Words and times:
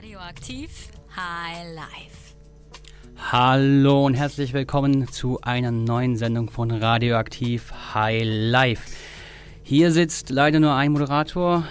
Radioaktiv 0.00 0.88
High 1.14 1.74
Life. 1.74 2.34
Hallo 3.30 4.06
und 4.06 4.14
herzlich 4.14 4.54
willkommen 4.54 5.06
zu 5.08 5.38
einer 5.42 5.72
neuen 5.72 6.16
Sendung 6.16 6.48
von 6.48 6.70
Radioaktiv 6.70 7.70
High 7.92 8.22
Life. 8.24 8.96
Hier 9.62 9.92
sitzt 9.92 10.30
leider 10.30 10.58
nur 10.58 10.74
ein 10.74 10.92
Moderator. 10.92 11.66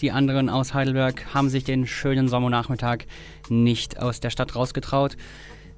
Die 0.00 0.10
anderen 0.10 0.50
aus 0.50 0.74
Heidelberg 0.74 1.32
haben 1.32 1.50
sich 1.50 1.62
den 1.62 1.86
schönen 1.86 2.26
Sommernachmittag 2.26 3.04
nicht 3.48 4.00
aus 4.00 4.18
der 4.18 4.30
Stadt 4.30 4.56
rausgetraut. 4.56 5.16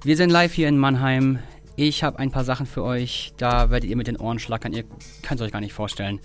Wir 0.03 0.17
sind 0.17 0.31
live 0.31 0.53
hier 0.53 0.69
in 0.69 0.79
Mannheim. 0.79 1.37
Ich 1.75 2.03
habe 2.03 2.17
ein 2.17 2.31
paar 2.31 2.45
Sachen 2.45 2.65
für 2.65 2.83
euch. 2.83 3.31
Da 3.37 3.69
werdet 3.69 3.87
ihr 3.87 3.95
mit 3.95 4.07
den 4.07 4.17
Ohren 4.17 4.39
schlackern. 4.39 4.73
Ihr 4.73 4.85
könnt 5.21 5.39
es 5.39 5.45
euch 5.45 5.51
gar 5.51 5.61
nicht 5.61 5.73
vorstellen. 5.73 6.19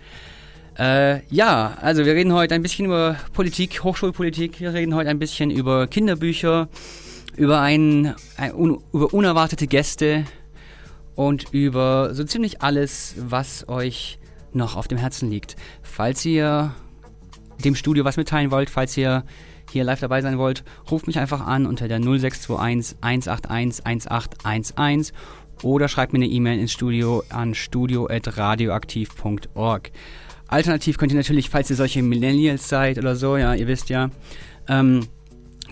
Äh, 0.79 1.25
ja, 1.35 1.77
also 1.81 2.05
wir 2.05 2.15
reden 2.15 2.35
heute 2.35 2.55
ein 2.55 2.63
bisschen 2.63 2.87
über 2.87 3.17
Politik, 3.33 3.83
Hochschulpolitik. 3.83 4.61
Wir 4.61 4.75
reden 4.75 4.95
heute 4.95 5.09
ein 5.09 5.19
bisschen 5.19 5.51
über 5.51 5.87
Kinderbücher, 5.87 6.69
über, 7.37 7.61
ein, 7.61 8.15
ein 8.37 8.55
un, 8.55 8.83
über 8.93 9.15
unerwartete 9.15 9.67
Gäste 9.67 10.27
und 11.15 11.47
über 11.53 12.15
so 12.15 12.25
ziemlich 12.25 12.61
alles, 12.61 13.15
was 13.19 13.67
euch 13.69 14.19
noch 14.53 14.77
auf 14.77 14.87
dem 14.87 14.99
Herzen 14.99 15.31
liegt. 15.31 15.57
Falls 15.83 16.27
ihr 16.27 16.75
dem 17.65 17.75
Studio 17.75 18.05
was 18.05 18.19
mitteilen 18.19 18.51
wollt, 18.51 18.69
falls 18.69 18.95
ihr 18.99 19.25
hier 19.71 19.83
live 19.83 20.01
dabei 20.01 20.21
sein 20.21 20.37
wollt, 20.37 20.63
ruft 20.91 21.07
mich 21.07 21.19
einfach 21.19 21.47
an 21.47 21.65
unter 21.67 21.89
der 21.89 22.01
0621 22.01 22.99
181 23.01 23.87
1811 23.87 25.13
oder 25.63 25.89
schreibt 25.89 26.13
mir 26.13 26.19
eine 26.19 26.27
E-Mail 26.27 26.61
ins 26.61 26.73
Studio 26.73 27.23
an 27.31 27.55
studio.radioaktiv.org. 27.55 29.91
Alternativ 30.49 30.99
könnt 30.99 31.13
ihr 31.13 31.19
natürlich, 31.19 31.51
falls 31.51 31.71
ihr 31.71 31.77
solche 31.77 32.03
Millennials 32.03 32.69
seid 32.69 32.99
oder 32.99 33.17
so, 33.17 33.37
ja, 33.37 33.55
ihr 33.55 33.67
wisst 33.67 33.89
ja, 33.89 34.11
ähm, 34.69 35.07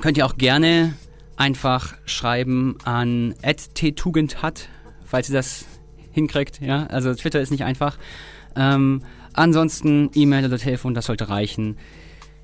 könnt 0.01 0.19
ihr 0.19 0.27
auch 0.27 0.37
gerne 0.37 0.95
einfach 1.37 1.95
schreiben 2.06 2.77
an 2.84 3.34
@ttugendhat, 3.43 4.68
falls 5.04 5.30
ihr 5.30 5.34
das 5.34 5.66
hinkriegt, 6.12 6.60
ja. 6.60 6.87
Also 6.87 7.15
Twitter 7.15 7.40
ist 7.40 7.51
nicht 7.51 7.65
einfach. 7.65 7.99
Ähm, 8.57 9.02
ansonsten 9.32 10.10
E-Mail 10.15 10.46
oder 10.46 10.59
Telefon, 10.59 10.95
das 10.95 11.06
sollte 11.06 11.29
reichen. 11.29 11.77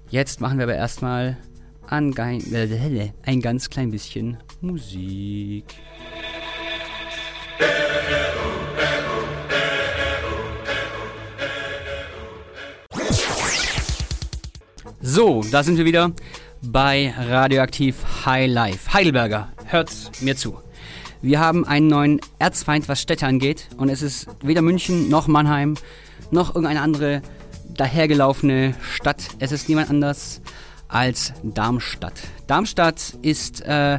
Jetzt 0.09 0.41
machen 0.41 0.59
wir 0.59 0.65
aber 0.65 0.75
erstmal 0.75 1.37
ein, 1.87 2.15
ein 2.17 3.41
ganz 3.41 3.71
klein 3.71 3.91
bisschen 3.91 4.39
Musik. 4.61 5.65
So, 15.03 15.43
da 15.51 15.63
sind 15.63 15.79
wir 15.79 15.87
wieder 15.87 16.13
bei 16.61 17.15
Radioaktiv 17.19 17.97
High 18.27 18.51
Life. 18.53 18.93
Heidelberger, 18.93 19.49
hört 19.65 19.91
mir 20.21 20.37
zu. 20.37 20.59
Wir 21.23 21.41
haben 21.41 21.67
einen 21.67 21.87
neuen 21.87 22.21
Erzfeind, 22.39 22.87
was 22.87 23.01
Städte 23.01 23.27
angeht. 23.27 23.69
Und 23.79 23.89
es 23.89 24.03
ist 24.03 24.27
weder 24.43 24.61
München 24.61 25.09
noch 25.09 25.27
Mannheim 25.27 25.77
noch 26.31 26.51
irgendeine 26.55 26.83
andere 26.83 27.23
dahergelaufene 27.69 28.75
Stadt. 28.83 29.23
Es 29.39 29.53
ist 29.53 29.71
niemand 29.71 29.89
anders 29.89 30.43
als 30.87 31.33
Darmstadt. 31.43 32.21
Darmstadt 32.47 33.15
ist, 33.23 33.63
äh, 33.63 33.97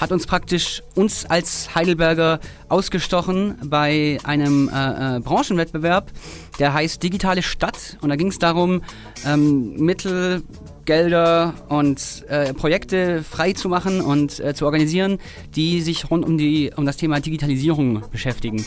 hat 0.00 0.12
uns 0.12 0.26
praktisch, 0.26 0.82
uns 0.94 1.26
als 1.26 1.74
Heidelberger 1.74 2.40
ausgestochen 2.70 3.58
bei 3.64 4.18
einem 4.24 4.70
äh, 4.70 5.16
äh, 5.16 5.20
Branchenwettbewerb, 5.20 6.10
der 6.58 6.74
heißt 6.74 7.02
Digitale 7.02 7.42
Stadt. 7.42 7.96
Und 8.00 8.08
da 8.08 8.16
ging 8.16 8.28
es 8.28 8.38
darum, 8.38 8.82
ähm, 9.26 9.76
Mittel, 9.76 10.42
Gelder 10.84 11.54
und 11.68 12.24
äh, 12.28 12.54
Projekte 12.54 13.22
frei 13.22 13.52
zu 13.52 13.68
machen 13.68 14.00
und 14.00 14.40
äh, 14.40 14.54
zu 14.54 14.64
organisieren, 14.64 15.18
die 15.54 15.82
sich 15.82 16.10
rund 16.10 16.24
um, 16.24 16.38
die, 16.38 16.72
um 16.74 16.86
das 16.86 16.96
Thema 16.96 17.20
Digitalisierung 17.20 18.02
beschäftigen. 18.10 18.64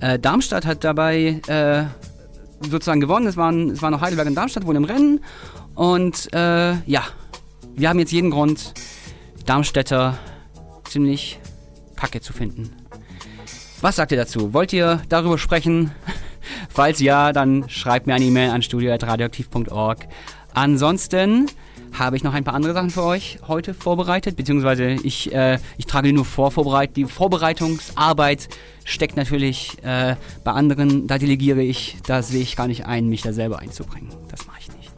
Äh, 0.00 0.18
Darmstadt 0.18 0.66
hat 0.66 0.84
dabei 0.84 1.40
äh, 1.46 1.84
sozusagen 2.68 3.00
gewonnen. 3.00 3.26
Es 3.26 3.36
waren, 3.36 3.70
es 3.70 3.82
waren 3.82 3.92
noch 3.92 4.00
Heidelberg 4.00 4.28
und 4.28 4.34
Darmstadt 4.34 4.66
wohl 4.66 4.76
im 4.76 4.84
Rennen. 4.84 5.20
Und 5.74 6.32
äh, 6.34 6.74
ja, 6.86 7.02
wir 7.74 7.88
haben 7.88 7.98
jetzt 7.98 8.12
jeden 8.12 8.30
Grund, 8.30 8.74
Darmstädter 9.46 10.18
ziemlich 10.88 11.40
kacke 11.96 12.20
zu 12.20 12.32
finden. 12.32 12.70
Was 13.80 13.96
sagt 13.96 14.12
ihr 14.12 14.18
dazu? 14.18 14.52
Wollt 14.52 14.72
ihr 14.72 15.02
darüber 15.08 15.38
sprechen? 15.38 15.90
Falls 16.74 16.98
ja, 16.98 17.32
dann 17.32 17.68
schreibt 17.68 18.08
mir 18.08 18.14
eine 18.14 18.24
E-Mail 18.24 18.50
an 18.50 18.60
studio.radioaktiv.org. 18.60 20.08
Ansonsten 20.54 21.46
habe 21.96 22.16
ich 22.16 22.24
noch 22.24 22.34
ein 22.34 22.42
paar 22.42 22.54
andere 22.54 22.72
Sachen 22.74 22.90
für 22.90 23.04
euch 23.04 23.38
heute 23.46 23.74
vorbereitet, 23.74 24.34
beziehungsweise 24.34 24.90
ich, 24.90 25.32
äh, 25.32 25.60
ich 25.78 25.86
trage 25.86 26.08
die 26.08 26.12
nur 26.12 26.24
vor, 26.24 26.50
vorbereitet. 26.50 26.96
Die 26.96 27.04
Vorbereitungsarbeit 27.04 28.48
steckt 28.84 29.16
natürlich 29.16 29.76
äh, 29.84 30.16
bei 30.42 30.50
anderen, 30.50 31.06
da 31.06 31.16
delegiere 31.18 31.62
ich, 31.62 31.96
da 32.08 32.22
sehe 32.22 32.42
ich 32.42 32.56
gar 32.56 32.66
nicht 32.66 32.86
ein, 32.86 33.08
mich 33.08 33.22
da 33.22 33.32
selber 33.32 33.60
einzubringen. 33.60 34.08
Das 34.28 34.44
mache 34.48 34.58
ich 34.58 34.76
nicht. 34.76 34.90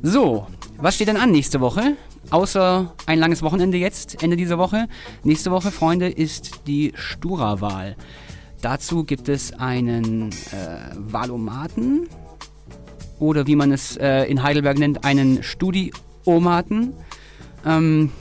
So, 0.00 0.46
was 0.76 0.94
steht 0.94 1.08
denn 1.08 1.16
an 1.16 1.32
nächste 1.32 1.60
Woche? 1.60 1.96
Außer 2.30 2.94
ein 3.06 3.18
langes 3.18 3.42
Wochenende 3.42 3.78
jetzt, 3.78 4.22
Ende 4.22 4.36
dieser 4.36 4.58
Woche. 4.58 4.86
Nächste 5.24 5.50
Woche, 5.50 5.72
Freunde, 5.72 6.08
ist 6.08 6.68
die 6.68 6.92
Stura-Wahl. 6.94 7.96
Dazu 8.62 9.02
gibt 9.02 9.28
es 9.28 9.52
einen 9.52 10.30
äh, 10.30 10.94
Wahlomaten 10.94 12.08
oder 13.18 13.48
wie 13.48 13.56
man 13.56 13.72
es 13.72 13.96
äh, 13.96 14.22
in 14.24 14.44
Heidelberg 14.44 14.78
nennt, 14.78 15.04
einen 15.04 15.42
Studiomaten. 15.42 16.94
Ähm, 17.66 18.12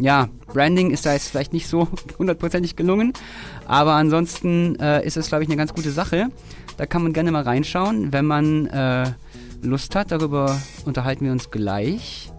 ja, 0.00 0.28
Branding 0.52 0.90
ist 0.90 1.06
da 1.06 1.12
jetzt 1.12 1.28
vielleicht 1.28 1.52
nicht 1.52 1.68
so 1.68 1.86
hundertprozentig 2.18 2.74
gelungen, 2.74 3.12
aber 3.68 3.94
ansonsten 3.94 4.76
äh, 4.80 5.06
ist 5.06 5.16
es, 5.16 5.28
glaube 5.28 5.44
ich, 5.44 5.48
eine 5.48 5.56
ganz 5.56 5.72
gute 5.72 5.92
Sache. 5.92 6.26
Da 6.76 6.86
kann 6.86 7.04
man 7.04 7.12
gerne 7.12 7.30
mal 7.30 7.44
reinschauen, 7.44 8.12
wenn 8.12 8.26
man 8.26 8.66
äh, 8.66 9.12
Lust 9.62 9.94
hat. 9.94 10.10
Darüber 10.10 10.60
unterhalten 10.84 11.24
wir 11.24 11.30
uns 11.30 11.52
gleich. 11.52 12.32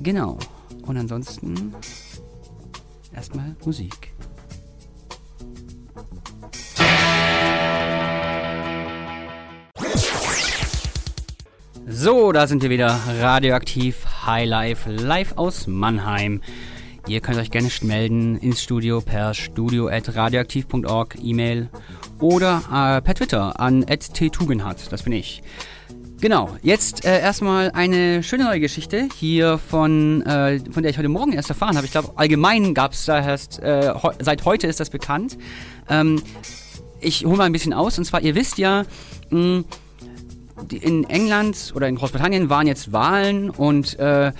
Genau. 0.00 0.38
Und 0.82 0.96
ansonsten 0.96 1.72
erstmal 3.14 3.54
Musik. 3.64 4.12
So, 11.90 12.32
da 12.32 12.46
sind 12.46 12.62
wir 12.62 12.68
wieder. 12.68 13.00
Radioaktiv 13.18 14.04
High 14.26 14.46
Life, 14.46 14.90
live 14.90 15.32
aus 15.36 15.66
Mannheim. 15.66 16.42
Ihr 17.06 17.20
könnt 17.20 17.38
euch 17.38 17.50
gerne 17.50 17.70
melden 17.80 18.36
ins 18.36 18.62
Studio 18.62 19.00
per 19.00 19.32
studio.radioaktiv.org, 19.32 21.16
E-Mail 21.22 21.70
oder 22.20 22.62
äh, 22.70 23.00
per 23.00 23.14
Twitter 23.14 23.58
an 23.58 23.86
@ttugenhat, 23.86 24.92
das 24.92 25.04
bin 25.04 25.14
ich. 25.14 25.42
Genau, 26.20 26.56
jetzt 26.62 27.06
äh, 27.06 27.20
erstmal 27.20 27.70
eine 27.70 28.22
schöne 28.22 28.44
neue 28.44 28.60
Geschichte 28.60 29.08
hier 29.16 29.56
von, 29.56 30.20
äh, 30.26 30.60
von 30.70 30.82
der 30.82 30.90
ich 30.90 30.98
heute 30.98 31.08
Morgen 31.08 31.32
erst 31.32 31.48
erfahren 31.48 31.76
habe. 31.76 31.86
Ich 31.86 31.92
glaube, 31.92 32.12
allgemein 32.16 32.74
gab 32.74 32.92
es 32.92 33.06
da 33.06 33.18
erst, 33.18 33.62
äh, 33.62 33.94
he 33.94 34.08
seit 34.20 34.44
heute 34.44 34.66
ist 34.66 34.78
das 34.78 34.90
bekannt. 34.90 35.38
Ähm, 35.88 36.20
ich 37.00 37.24
hole 37.24 37.38
mal 37.38 37.44
ein 37.44 37.52
bisschen 37.52 37.72
aus 37.72 37.96
und 37.96 38.04
zwar, 38.04 38.20
ihr 38.20 38.34
wisst 38.34 38.58
ja, 38.58 38.84
mh, 39.30 39.64
in 40.72 41.04
England 41.04 41.72
oder 41.74 41.88
in 41.88 41.96
Großbritannien 41.96 42.50
waren 42.50 42.66
jetzt 42.66 42.92
Wahlen 42.92 43.50
und 43.50 43.98
äh, 43.98 44.32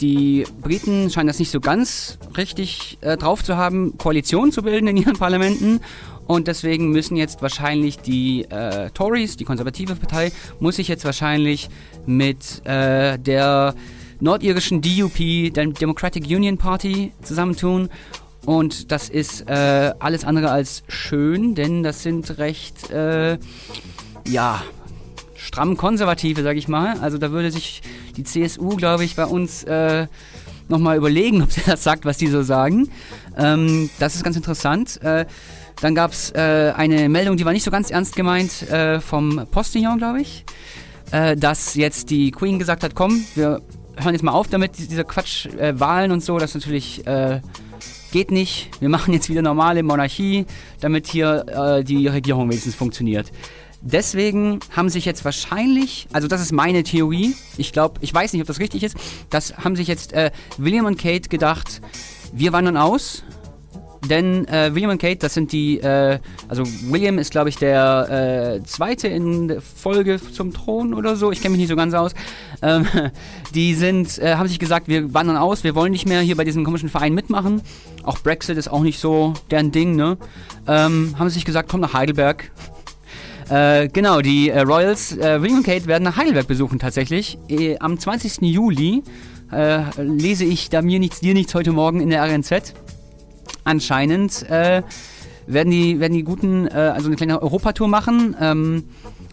die 0.00 0.44
Briten 0.60 1.10
scheinen 1.10 1.28
das 1.28 1.38
nicht 1.38 1.50
so 1.50 1.60
ganz 1.60 2.18
richtig 2.36 2.98
äh, 3.00 3.16
drauf 3.16 3.44
zu 3.44 3.56
haben, 3.56 3.96
Koalitionen 3.96 4.52
zu 4.52 4.62
bilden 4.62 4.88
in 4.88 4.96
ihren 4.96 5.16
Parlamenten. 5.16 5.80
Und 6.26 6.48
deswegen 6.48 6.90
müssen 6.90 7.16
jetzt 7.16 7.42
wahrscheinlich 7.42 7.98
die 7.98 8.44
äh, 8.44 8.90
Tories, 8.90 9.36
die 9.36 9.44
konservative 9.44 9.94
Partei, 9.94 10.32
muss 10.58 10.76
sich 10.76 10.88
jetzt 10.88 11.04
wahrscheinlich 11.04 11.68
mit 12.06 12.64
äh, 12.66 13.18
der 13.18 13.74
nordirischen 14.20 14.80
DUP, 14.80 15.52
der 15.52 15.66
Democratic 15.66 16.24
Union 16.24 16.56
Party, 16.56 17.12
zusammentun. 17.22 17.90
Und 18.46 18.90
das 18.90 19.08
ist 19.08 19.48
äh, 19.48 19.92
alles 19.98 20.24
andere 20.24 20.50
als 20.50 20.82
schön, 20.88 21.54
denn 21.54 21.82
das 21.82 22.02
sind 22.02 22.38
recht, 22.38 22.90
äh, 22.90 23.38
ja, 24.26 24.62
stramm 25.44 25.76
Konservative, 25.76 26.42
sag 26.42 26.56
ich 26.56 26.68
mal. 26.68 26.98
Also 27.00 27.18
da 27.18 27.30
würde 27.30 27.50
sich 27.50 27.82
die 28.16 28.24
CSU, 28.24 28.76
glaube 28.76 29.04
ich, 29.04 29.14
bei 29.14 29.26
uns 29.26 29.62
äh, 29.64 30.06
nochmal 30.68 30.96
überlegen, 30.96 31.42
ob 31.42 31.52
sie 31.52 31.62
das 31.64 31.84
sagt, 31.84 32.04
was 32.04 32.18
die 32.18 32.26
so 32.28 32.42
sagen. 32.42 32.88
Ähm, 33.36 33.90
das 33.98 34.14
ist 34.14 34.24
ganz 34.24 34.36
interessant. 34.36 35.00
Äh, 35.02 35.26
dann 35.80 35.94
gab 35.94 36.12
es 36.12 36.30
äh, 36.30 36.72
eine 36.76 37.08
Meldung, 37.08 37.36
die 37.36 37.44
war 37.44 37.52
nicht 37.52 37.64
so 37.64 37.70
ganz 37.70 37.90
ernst 37.90 38.16
gemeint, 38.16 38.62
äh, 38.70 39.00
vom 39.00 39.46
Postillon, 39.50 39.98
glaube 39.98 40.20
ich, 40.20 40.44
äh, 41.10 41.36
dass 41.36 41.74
jetzt 41.74 42.10
die 42.10 42.30
Queen 42.30 42.58
gesagt 42.58 42.84
hat, 42.84 42.94
komm, 42.94 43.24
wir 43.34 43.60
hören 43.96 44.14
jetzt 44.14 44.22
mal 44.22 44.32
auf 44.32 44.48
damit, 44.48 44.78
dieser 44.78 45.04
Quatsch, 45.04 45.48
Wahlen 45.56 46.10
und 46.10 46.22
so, 46.22 46.38
das 46.38 46.54
natürlich 46.54 47.06
äh, 47.06 47.40
geht 48.12 48.30
nicht. 48.30 48.70
Wir 48.80 48.88
machen 48.96 49.12
jetzt 49.12 49.28
wieder 49.28 49.42
normale 49.42 49.82
Monarchie, 49.82 50.46
damit 50.80 51.06
hier 51.08 51.44
äh, 51.48 51.84
die 51.84 52.06
Regierung 52.06 52.48
wenigstens 52.48 52.74
funktioniert. 52.74 53.30
Deswegen 53.84 54.60
haben 54.74 54.88
sich 54.88 55.04
jetzt 55.04 55.24
wahrscheinlich, 55.24 56.08
also 56.12 56.26
das 56.26 56.40
ist 56.40 56.52
meine 56.52 56.82
Theorie, 56.82 57.36
ich 57.56 57.72
glaube, 57.72 58.00
ich 58.00 58.12
weiß 58.12 58.32
nicht, 58.32 58.42
ob 58.42 58.48
das 58.48 58.58
richtig 58.58 58.82
ist, 58.82 58.96
das 59.30 59.56
haben 59.58 59.76
sich 59.76 59.86
jetzt 59.86 60.12
äh, 60.12 60.30
William 60.58 60.86
und 60.86 60.98
Kate 60.98 61.28
gedacht, 61.28 61.80
wir 62.32 62.52
wandern 62.52 62.76
aus, 62.76 63.22
denn 64.08 64.46
äh, 64.48 64.74
William 64.74 64.90
und 64.90 65.00
Kate, 65.00 65.16
das 65.16 65.34
sind 65.34 65.52
die, 65.52 65.80
äh, 65.80 66.18
also 66.48 66.64
William 66.90 67.18
ist, 67.18 67.30
glaube 67.30 67.48
ich, 67.48 67.56
der 67.56 68.60
äh, 68.60 68.66
zweite 68.66 69.08
in 69.08 69.60
Folge 69.60 70.20
zum 70.20 70.52
Thron 70.52 70.94
oder 70.94 71.16
so. 71.16 71.32
Ich 71.32 71.40
kenne 71.40 71.52
mich 71.52 71.60
nicht 71.60 71.70
so 71.70 71.76
ganz 71.76 71.94
aus. 71.94 72.12
Ähm, 72.60 72.86
die 73.54 73.74
sind, 73.74 74.18
äh, 74.18 74.34
haben 74.34 74.48
sich 74.48 74.58
gesagt, 74.58 74.88
wir 74.88 75.14
wandern 75.14 75.36
aus, 75.36 75.64
wir 75.64 75.74
wollen 75.74 75.92
nicht 75.92 76.06
mehr 76.06 76.20
hier 76.20 76.36
bei 76.36 76.44
diesem 76.44 76.64
komischen 76.64 76.88
Verein 76.88 77.14
mitmachen. 77.14 77.62
Auch 78.02 78.18
Brexit 78.18 78.58
ist 78.58 78.68
auch 78.68 78.82
nicht 78.82 78.98
so 78.98 79.32
deren 79.50 79.72
Ding, 79.72 79.96
ne? 79.96 80.18
Ähm, 80.66 81.14
haben 81.18 81.30
sich 81.30 81.44
gesagt, 81.44 81.70
komm 81.70 81.80
nach 81.80 81.94
Heidelberg. 81.94 82.50
Äh, 83.50 83.88
genau, 83.88 84.20
die 84.20 84.48
äh, 84.48 84.60
Royals, 84.60 85.16
äh, 85.16 85.40
William 85.42 85.58
und 85.58 85.66
Kate 85.66 85.86
werden 85.86 86.04
nach 86.04 86.16
Heidelberg 86.16 86.46
besuchen 86.46 86.78
tatsächlich. 86.78 87.38
Äh, 87.48 87.76
am 87.78 87.98
20. 87.98 88.40
Juli 88.42 89.02
äh, 89.52 89.82
lese 90.00 90.44
ich 90.44 90.70
da 90.70 90.82
mir 90.82 90.98
nichts, 90.98 91.20
dir 91.20 91.34
nichts 91.34 91.54
heute 91.54 91.72
Morgen 91.72 92.00
in 92.00 92.10
der 92.10 92.24
RNZ 92.24 92.74
anscheinend 93.64 94.46
werden, 95.46 95.70
die, 95.70 95.98
werden 95.98 96.12
die 96.12 96.22
Guten 96.22 96.68
also 96.68 97.06
eine 97.06 97.16
kleine 97.16 97.40
Europatour 97.40 97.88
machen. 97.88 98.36
Ähm, 98.38 98.84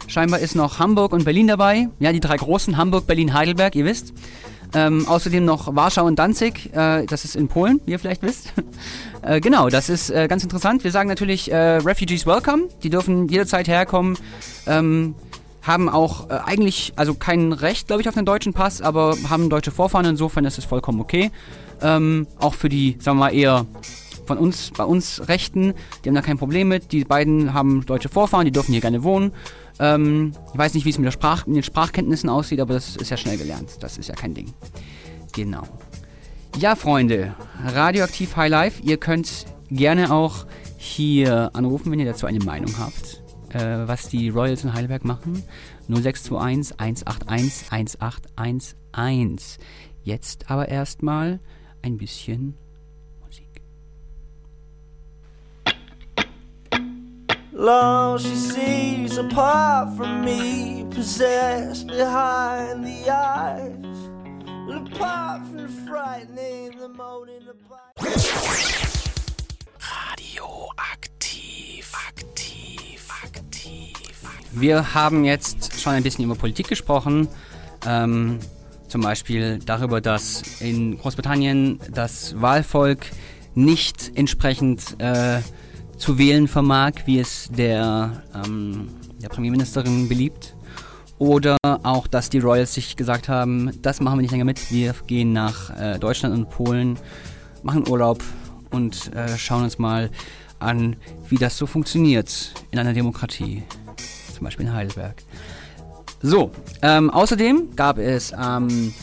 scheinbar 0.07 0.39
ist 0.39 0.55
noch 0.55 0.79
Hamburg 0.79 1.11
und 1.11 1.25
Berlin 1.25 1.47
dabei. 1.47 1.89
Ja, 1.99 2.13
die 2.13 2.21
drei 2.21 2.37
großen, 2.37 2.77
Hamburg, 2.77 3.07
Berlin, 3.07 3.33
Heidelberg, 3.33 3.75
ihr 3.75 3.83
wisst. 3.83 4.13
Ähm, 4.73 5.05
außerdem 5.07 5.43
noch 5.43 5.75
Warschau 5.75 6.05
und 6.05 6.17
Danzig, 6.17 6.73
äh, 6.73 7.05
das 7.05 7.25
ist 7.25 7.35
in 7.35 7.47
Polen, 7.47 7.81
wie 7.85 7.91
ihr 7.91 7.99
vielleicht 7.99 8.21
wisst. 8.21 8.53
äh, 9.21 9.41
genau, 9.41 9.69
das 9.69 9.89
ist 9.89 10.09
äh, 10.09 10.27
ganz 10.27 10.43
interessant. 10.43 10.83
Wir 10.83 10.91
sagen 10.91 11.09
natürlich 11.09 11.51
äh, 11.51 11.77
Refugees 11.77 12.25
Welcome, 12.25 12.69
die 12.81 12.89
dürfen 12.89 13.27
jederzeit 13.27 13.67
herkommen. 13.67 14.17
Ähm, 14.67 15.15
haben 15.61 15.89
auch 15.89 16.29
äh, 16.29 16.39
eigentlich, 16.45 16.93
also 16.95 17.13
kein 17.13 17.53
Recht, 17.53 17.87
glaube 17.87 18.01
ich, 18.01 18.09
auf 18.09 18.15
den 18.15 18.25
deutschen 18.25 18.53
Pass, 18.53 18.81
aber 18.81 19.15
haben 19.29 19.49
deutsche 19.49 19.71
Vorfahren, 19.71 20.05
insofern 20.05 20.45
ist 20.45 20.57
es 20.57 20.65
vollkommen 20.65 21.01
okay. 21.01 21.31
Ähm, 21.81 22.27
auch 22.39 22.53
für 22.53 22.69
die, 22.69 22.97
sagen 22.99 23.17
wir 23.17 23.25
mal, 23.25 23.33
eher 23.33 23.65
von 24.25 24.37
uns, 24.37 24.71
bei 24.75 24.83
uns 24.83 25.27
Rechten, 25.27 25.73
die 26.03 26.09
haben 26.09 26.15
da 26.15 26.21
kein 26.21 26.37
Problem 26.37 26.67
mit. 26.67 26.91
Die 26.91 27.03
beiden 27.03 27.53
haben 27.53 27.85
deutsche 27.85 28.09
Vorfahren, 28.09 28.45
die 28.45 28.51
dürfen 28.51 28.71
hier 28.71 28.81
gerne 28.81 29.03
wohnen. 29.03 29.33
Ähm, 29.79 30.33
ich 30.53 30.57
weiß 30.57 30.73
nicht, 30.73 30.85
wie 30.85 30.89
es 30.89 30.97
mit, 30.97 31.11
Sprach, 31.11 31.45
mit 31.47 31.55
den 31.55 31.63
Sprachkenntnissen 31.63 32.29
aussieht, 32.29 32.59
aber 32.59 32.73
das 32.73 32.95
ist 32.95 33.09
ja 33.09 33.17
schnell 33.17 33.37
gelernt. 33.37 33.77
Das 33.79 33.97
ist 33.97 34.07
ja 34.07 34.15
kein 34.15 34.33
Ding. 34.33 34.53
Genau. 35.33 35.63
Ja, 36.57 36.75
Freunde, 36.75 37.33
Radioaktiv 37.65 38.35
High 38.35 38.49
Life, 38.49 38.81
ihr 38.83 38.97
könnt 38.97 39.45
gerne 39.69 40.11
auch 40.11 40.45
hier 40.77 41.51
anrufen, 41.53 41.91
wenn 41.91 41.99
ihr 41.99 42.05
dazu 42.05 42.25
eine 42.25 42.39
Meinung 42.39 42.77
habt, 42.77 43.23
äh, 43.49 43.87
was 43.87 44.09
die 44.09 44.29
Royals 44.29 44.63
in 44.63 44.73
Heidelberg 44.73 45.05
machen. 45.05 45.43
0621 45.87 46.77
181 46.79 48.01
1811. 48.35 49.57
Jetzt 50.03 50.49
aber 50.49 50.67
erstmal 50.67 51.39
ein 51.81 51.97
bisschen 51.97 52.55
long 57.61 58.17
she 58.17 58.35
sees 58.35 59.17
apart 59.17 59.95
from 59.95 60.25
me, 60.25 60.83
possessed 60.89 61.87
behind 61.87 62.83
the 62.83 63.09
eyes. 63.09 63.77
Apart 64.67 65.45
from 65.45 65.57
the 65.57 65.67
frightening, 65.87 66.77
the 66.79 66.89
moaning, 66.89 67.45
the 67.45 67.53
Radioaktiv, 69.79 71.85
aktiv, 72.09 73.09
aktiv. 73.23 74.11
Wir 74.53 74.93
haben 74.93 75.23
jetzt 75.23 75.79
schon 75.79 75.93
ein 75.93 76.03
bisschen 76.03 76.25
über 76.25 76.35
Politik 76.35 76.67
gesprochen. 76.67 77.29
Ähm, 77.85 78.39
zum 78.87 79.01
Beispiel 79.01 79.59
darüber, 79.65 80.01
dass 80.01 80.61
in 80.61 80.97
Großbritannien 80.97 81.79
das 81.91 82.41
Wahlvolk 82.41 83.05
nicht 83.53 84.11
entsprechend 84.15 84.99
äh, 84.99 85.41
zu 86.01 86.17
wählen 86.17 86.47
vermag, 86.47 86.93
wie 87.05 87.19
es 87.19 87.47
der, 87.55 88.23
ähm, 88.33 88.89
der 89.21 89.29
Premierministerin 89.29 90.09
beliebt. 90.09 90.55
Oder 91.19 91.57
auch, 91.61 92.07
dass 92.07 92.31
die 92.31 92.39
Royals 92.39 92.73
sich 92.73 92.95
gesagt 92.95 93.29
haben, 93.29 93.71
das 93.83 94.01
machen 94.01 94.17
wir 94.17 94.23
nicht 94.23 94.31
länger 94.31 94.45
mit, 94.45 94.71
wir 94.71 94.95
gehen 95.05 95.31
nach 95.31 95.69
äh, 95.79 95.99
Deutschland 95.99 96.35
und 96.35 96.49
Polen, 96.49 96.97
machen 97.61 97.87
Urlaub 97.87 98.23
und 98.71 99.13
äh, 99.13 99.37
schauen 99.37 99.63
uns 99.63 99.77
mal 99.77 100.09
an, 100.57 100.95
wie 101.29 101.35
das 101.35 101.55
so 101.55 101.67
funktioniert 101.67 102.51
in 102.71 102.79
einer 102.79 102.93
Demokratie, 102.93 103.61
zum 104.33 104.45
Beispiel 104.45 104.65
in 104.65 104.73
Heidelberg. 104.73 105.21
So, 106.23 106.49
ähm, 106.81 107.11
außerdem 107.11 107.75
gab 107.75 107.99
es 107.99 108.33
am 108.33 108.69
ähm, 108.69 108.93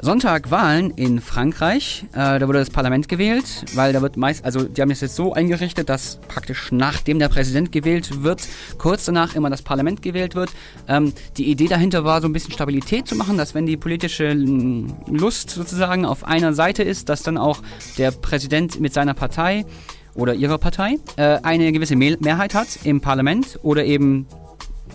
Sonntag 0.00 0.52
Wahlen 0.52 0.90
in 0.92 1.20
Frankreich. 1.20 2.04
Äh, 2.12 2.38
da 2.38 2.46
wurde 2.46 2.60
das 2.60 2.70
Parlament 2.70 3.08
gewählt, 3.08 3.64
weil 3.74 3.92
da 3.92 4.00
wird 4.00 4.16
meist, 4.16 4.44
also 4.44 4.62
die 4.62 4.80
haben 4.80 4.92
es 4.92 5.00
jetzt 5.00 5.16
so 5.16 5.32
eingerichtet, 5.32 5.88
dass 5.88 6.20
praktisch 6.28 6.70
nachdem 6.70 7.18
der 7.18 7.28
Präsident 7.28 7.72
gewählt 7.72 8.22
wird, 8.22 8.46
kurz 8.78 9.06
danach 9.06 9.34
immer 9.34 9.50
das 9.50 9.62
Parlament 9.62 10.00
gewählt 10.00 10.36
wird. 10.36 10.50
Ähm, 10.86 11.12
die 11.36 11.50
Idee 11.50 11.66
dahinter 11.66 12.04
war, 12.04 12.20
so 12.20 12.28
ein 12.28 12.32
bisschen 12.32 12.52
Stabilität 12.52 13.08
zu 13.08 13.16
machen, 13.16 13.36
dass 13.36 13.54
wenn 13.54 13.66
die 13.66 13.76
politische 13.76 14.32
Lust 14.34 15.50
sozusagen 15.50 16.04
auf 16.04 16.22
einer 16.22 16.52
Seite 16.52 16.84
ist, 16.84 17.08
dass 17.08 17.24
dann 17.24 17.36
auch 17.36 17.60
der 17.98 18.12
Präsident 18.12 18.78
mit 18.78 18.94
seiner 18.94 19.14
Partei 19.14 19.66
oder 20.14 20.34
ihrer 20.34 20.58
Partei 20.58 20.98
äh, 21.16 21.38
eine 21.42 21.72
gewisse 21.72 21.96
Mehrheit 21.96 22.54
hat 22.54 22.68
im 22.84 23.00
Parlament 23.00 23.58
oder 23.62 23.84
eben, 23.84 24.26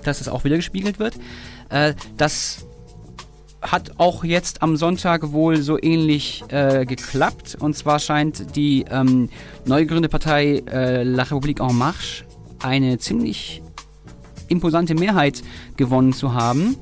dass 0.05 0.21
es 0.21 0.29
auch 0.29 0.45
wieder 0.45 0.55
gespiegelt 0.55 0.99
wird. 0.99 1.15
Äh, 1.69 1.93
das 2.15 2.65
hat 3.63 3.93
auch 3.97 4.23
jetzt 4.23 4.61
am 4.61 4.75
Sonntag 4.77 5.31
wohl 5.31 5.61
so 5.61 5.81
ähnlich 5.81 6.43
äh, 6.49 6.85
geklappt. 6.85 7.57
Und 7.59 7.75
zwar 7.75 7.99
scheint 7.99 8.55
die 8.55 8.85
ähm, 8.89 9.29
neu 9.65 9.81
gegründete 9.81 10.09
Partei 10.11 10.63
äh, 10.71 11.03
La 11.03 11.23
République 11.23 11.61
En 11.61 11.75
Marche 11.77 12.25
eine 12.61 12.97
ziemlich 12.97 13.61
imposante 14.47 14.95
Mehrheit 14.95 15.43
gewonnen 15.77 16.13
zu 16.13 16.33
haben. 16.33 16.77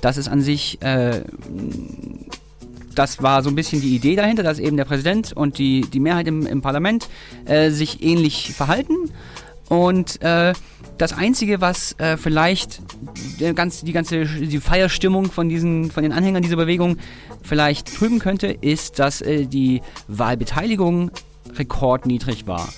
Das 0.00 0.16
ist 0.16 0.28
an 0.28 0.40
sich, 0.40 0.80
äh, 0.82 1.22
das 2.94 3.22
war 3.22 3.42
so 3.42 3.48
ein 3.50 3.54
bisschen 3.54 3.80
die 3.80 3.94
Idee 3.94 4.16
dahinter, 4.16 4.42
dass 4.42 4.58
eben 4.58 4.76
der 4.76 4.84
Präsident 4.84 5.32
und 5.32 5.58
die, 5.58 5.82
die 5.82 6.00
Mehrheit 6.00 6.26
im, 6.26 6.46
im 6.46 6.62
Parlament 6.62 7.08
äh, 7.44 7.70
sich 7.70 8.02
ähnlich 8.02 8.52
verhalten. 8.52 9.10
Und 9.68 10.22
äh, 10.22 10.52
das 10.98 11.12
Einzige, 11.12 11.60
was 11.60 11.92
äh, 11.98 12.16
vielleicht 12.16 12.80
der 13.40 13.54
ganz, 13.54 13.82
die 13.82 13.92
ganze 13.92 14.24
die 14.24 14.60
Feierstimmung 14.60 15.30
von, 15.30 15.48
diesen, 15.48 15.90
von 15.90 16.02
den 16.02 16.12
Anhängern 16.12 16.42
dieser 16.42 16.56
Bewegung 16.56 16.96
vielleicht 17.42 17.94
trüben 17.94 18.18
könnte, 18.18 18.48
ist, 18.48 18.98
dass 18.98 19.20
äh, 19.20 19.46
die 19.46 19.82
Wahlbeteiligung 20.08 21.10
rekordniedrig 21.54 22.46
war. 22.46 22.68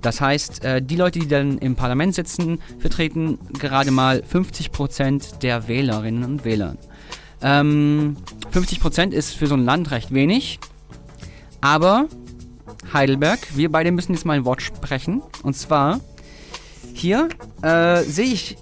Das 0.00 0.20
heißt, 0.20 0.64
äh, 0.64 0.82
die 0.82 0.96
Leute, 0.96 1.18
die 1.18 1.28
dann 1.28 1.58
im 1.58 1.76
Parlament 1.76 2.14
sitzen, 2.14 2.60
vertreten 2.78 3.38
gerade 3.58 3.90
mal 3.90 4.22
50% 4.22 5.38
der 5.38 5.68
Wählerinnen 5.68 6.24
und 6.24 6.44
Wähler. 6.44 6.76
Ähm, 7.42 8.16
50% 8.52 9.10
ist 9.10 9.34
für 9.34 9.46
so 9.46 9.54
ein 9.54 9.64
Land 9.64 9.90
recht 9.90 10.12
wenig, 10.12 10.58
aber 11.60 12.06
Heidelberg, 12.92 13.38
wir 13.54 13.70
beide 13.70 13.92
müssen 13.92 14.14
jetzt 14.14 14.24
mal 14.24 14.34
ein 14.34 14.44
Wort 14.44 14.62
sprechen. 14.62 15.22
Und 15.42 15.56
zwar 15.56 16.00
hier 17.00 17.28
äh, 17.62 18.02
sehe 18.02 18.26
ich 18.26 18.56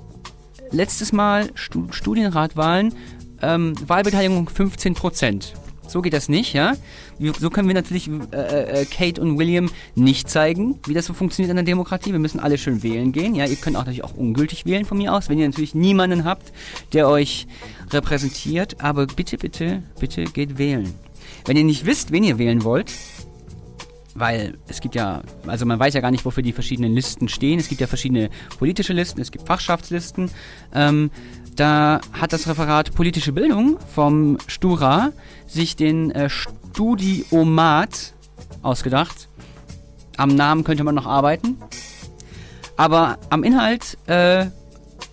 letztes 0.71 1.13
Mal 1.13 1.51
Stu 1.55 1.87
Studienratwahlen, 1.91 2.95
ähm, 3.43 3.75
Wahlbeteiligung 3.87 4.49
15%. 4.49 5.53
So 5.89 6.03
geht 6.03 6.13
das 6.13 6.29
nicht, 6.29 6.53
ja. 6.53 6.75
So 7.41 7.49
können 7.49 7.67
wir 7.67 7.75
natürlich 7.75 8.11
äh, 8.33 8.83
äh, 8.83 8.85
Kate 8.85 9.21
und 9.23 9.39
William 9.39 9.71
nicht 9.95 10.29
zeigen, 10.29 10.79
wie 10.87 10.93
das 10.93 11.07
so 11.07 11.15
funktioniert 11.15 11.51
in 11.51 11.57
der 11.57 11.65
Demokratie. 11.65 12.13
Wir 12.13 12.19
müssen 12.19 12.41
alle 12.41 12.59
schön 12.59 12.83
wählen 12.83 13.11
gehen. 13.11 13.35
Ja, 13.35 13.47
ihr 13.47 13.57
könnt 13.57 13.75
auch 13.75 13.81
natürlich 13.81 14.05
auch 14.05 14.15
ungültig 14.15 14.67
wählen 14.67 14.85
von 14.85 14.99
mir 14.99 15.15
aus, 15.15 15.31
wenn 15.31 15.39
ihr 15.39 15.49
natürlich 15.49 15.75
niemanden 15.75 16.25
habt, 16.25 16.53
der 16.93 17.09
euch 17.09 17.47
repräsentiert. 17.91 18.83
Aber 18.83 19.07
bitte, 19.07 19.39
bitte, 19.39 19.83
bitte 19.99 20.25
geht 20.25 20.59
wählen. 20.59 20.93
Wenn 21.47 21.57
ihr 21.57 21.65
nicht 21.65 21.87
wisst, 21.87 22.13
wen 22.13 22.23
ihr 22.23 22.39
wählen 22.39 22.65
wollt, 22.65 22.93
weil 24.19 24.59
es 24.69 24.81
gibt 24.81 24.95
ja, 24.95 25.23
also 25.47 25.67
man 25.67 25.79
weiß 25.79 25.95
ja 25.95 26.01
gar 26.01 26.11
nicht, 26.11 26.25
wofür 26.25 26.43
die 26.43 26.53
verschiedenen 26.53 26.93
Listen 26.93 27.29
stehen. 27.29 27.59
Es 27.59 27.69
gibt 27.69 27.81
ja 27.81 27.87
verschiedene 27.87 28.31
politische 28.59 28.93
Listen, 28.93 29.21
es 29.21 29.31
gibt 29.31 29.47
Fachschaftslisten. 29.47 30.31
Ähm, 30.75 31.11
da 31.57 32.01
hat 32.13 32.33
das 32.33 32.47
Referat 32.49 32.95
Politische 32.95 33.33
Bildung 33.33 33.79
vom 33.95 34.39
Stura 34.47 35.13
sich 35.47 35.77
den 35.77 36.11
äh, 36.11 36.31
Studiomat 36.31 38.15
ausgedacht. 38.63 39.29
Am 40.17 40.35
Namen 40.35 40.65
könnte 40.65 40.85
man 40.85 40.95
noch 40.95 41.07
arbeiten. 41.07 41.57
Aber 42.77 43.19
am 43.31 43.43
Inhalt 43.43 43.99
äh, 44.07 44.47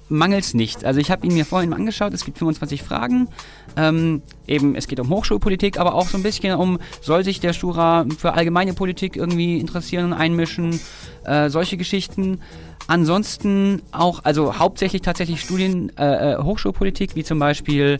mangelt 0.10 0.44
es 0.44 0.54
nicht. 0.54 0.86
Also 0.86 1.00
ich 1.00 1.12
habe 1.12 1.26
ihn 1.26 1.34
mir 1.34 1.46
vorhin 1.46 1.70
mal 1.70 1.78
angeschaut, 1.78 2.14
es 2.14 2.26
gibt 2.26 2.38
25 2.38 2.84
Fragen. 2.84 3.28
Ähm, 3.76 4.22
eben, 4.48 4.76
es 4.76 4.88
geht 4.88 5.00
um 5.00 5.10
Hochschulpolitik, 5.10 5.80
aber 5.80 5.96
auch 5.96 6.08
so 6.08 6.18
ein 6.18 6.24
bisschen 6.24 6.58
um, 6.58 6.80
soll 7.02 7.24
sich 7.24 7.40
der 7.40 7.54
Stura 7.54 8.06
für 8.18 8.34
allgemeine 8.34 8.74
Politik 8.74 9.16
irgendwie 9.16 9.60
interessieren 9.60 10.06
und 10.06 10.14
einmischen, 10.14 10.80
äh, 11.26 11.50
solche 11.50 11.78
Geschichten. 11.78 12.42
Ansonsten 12.88 13.82
auch, 13.92 14.24
also 14.24 14.60
hauptsächlich 14.60 15.02
tatsächlich 15.02 15.42
Studien, 15.42 15.92
äh, 15.98 16.34
äh 16.34 16.38
Hochschulpolitik, 16.38 17.16
wie 17.16 17.24
zum 17.24 17.40
Beispiel 17.40 17.98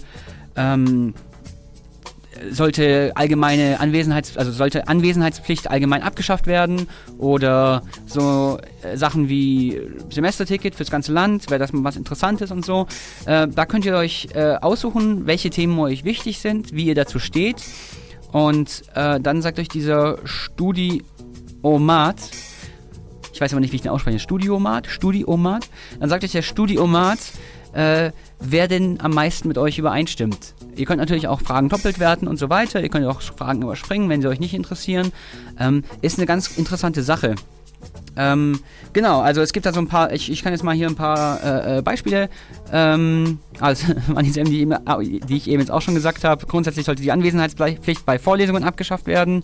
ähm, 0.56 1.16
sollte 2.50 3.12
allgemeine 3.16 3.80
Anwesenheits, 3.80 4.38
also 4.38 4.52
sollte 4.52 4.88
Anwesenheitspflicht 4.88 5.70
allgemein 5.70 6.04
abgeschafft 6.04 6.48
werden 6.48 6.88
oder 7.18 7.84
so 8.06 8.60
äh, 8.84 8.98
Sachen 8.98 9.30
wie 9.30 9.82
Semesterticket 10.10 10.76
fürs 10.76 10.92
ganze 10.92 11.14
Land, 11.14 11.50
wäre 11.50 11.60
das 11.60 11.74
mal 11.74 11.84
was 11.84 11.96
Interessantes 11.96 12.52
und 12.52 12.66
so. 12.66 12.88
Äh, 13.26 13.48
da 13.48 13.66
könnt 13.66 13.86
ihr 13.86 13.96
euch 13.96 14.30
äh, 14.34 14.56
aussuchen, 14.56 15.26
welche 15.26 15.50
Themen 15.50 15.78
euch 15.80 16.04
wichtig 16.04 16.40
sind, 16.40 16.74
wie 16.74 16.86
ihr 16.86 16.96
dazu 16.96 17.20
steht. 17.20 17.64
Und 18.32 18.84
äh, 18.96 19.20
dann 19.20 19.42
sagt 19.42 19.60
euch 19.60 19.70
dieser 19.70 20.18
Studiomat, 20.26 22.18
ich 23.34 23.42
weiß 23.42 23.52
aber 23.54 23.60
nicht, 23.62 23.72
wie 23.72 23.78
ich 23.78 23.82
den 23.82 23.92
ausspreche, 23.92 24.20
Studiomat, 24.20 24.88
Studiomat, 24.88 25.70
dann 26.00 26.10
sagt 26.10 26.24
euch 26.24 26.32
der 26.32 26.42
Studiomat, 26.42 27.20
äh, 27.76 28.12
wer 28.40 28.68
denn 28.68 29.00
am 29.02 29.12
meisten 29.12 29.48
mit 29.48 29.58
euch 29.58 29.78
übereinstimmt. 29.78 30.56
Ihr 30.76 30.86
könnt 30.86 31.00
natürlich 31.00 31.28
auch 31.28 31.42
Fragen 31.42 31.70
doppelt 31.70 32.00
werten 32.00 32.28
und 32.28 32.38
so 32.38 32.50
weiter. 32.50 32.82
Ihr 32.82 32.90
könnt 32.90 33.06
auch 33.06 33.22
Fragen 33.22 33.62
überspringen, 33.62 34.10
wenn 34.10 34.22
sie 34.22 34.28
euch 34.28 34.40
nicht 34.40 34.54
interessieren. 34.54 35.12
Ähm, 35.60 35.84
ist 36.02 36.18
eine 36.18 36.26
ganz 36.26 36.58
interessante 36.58 37.04
Sache. 37.04 37.36
Ähm, 38.18 38.60
genau, 38.94 39.20
also 39.20 39.42
es 39.42 39.52
gibt 39.52 39.66
da 39.66 39.74
so 39.74 39.82
ein 39.82 39.88
paar, 39.88 40.14
ich, 40.14 40.32
ich 40.32 40.42
kann 40.42 40.54
jetzt 40.54 40.64
mal 40.64 40.74
hier 40.74 40.88
ein 40.88 40.96
paar 40.96 41.44
äh, 41.44 41.80
äh 41.80 41.82
Beispiele, 41.82 42.30
ähm, 42.72 43.40
also 43.60 43.94
die, 44.22 45.20
die 45.28 45.36
ich 45.36 45.50
eben 45.50 45.60
jetzt 45.60 45.70
auch 45.70 45.82
schon 45.82 45.96
gesagt 45.96 46.24
habe. 46.24 46.46
Grundsätzlich 46.46 46.86
sollte 46.86 47.02
die 47.02 47.12
Anwesenheitspflicht 47.12 48.06
bei 48.06 48.18
Vorlesungen 48.18 48.64
abgeschafft 48.64 49.06
werden 49.06 49.44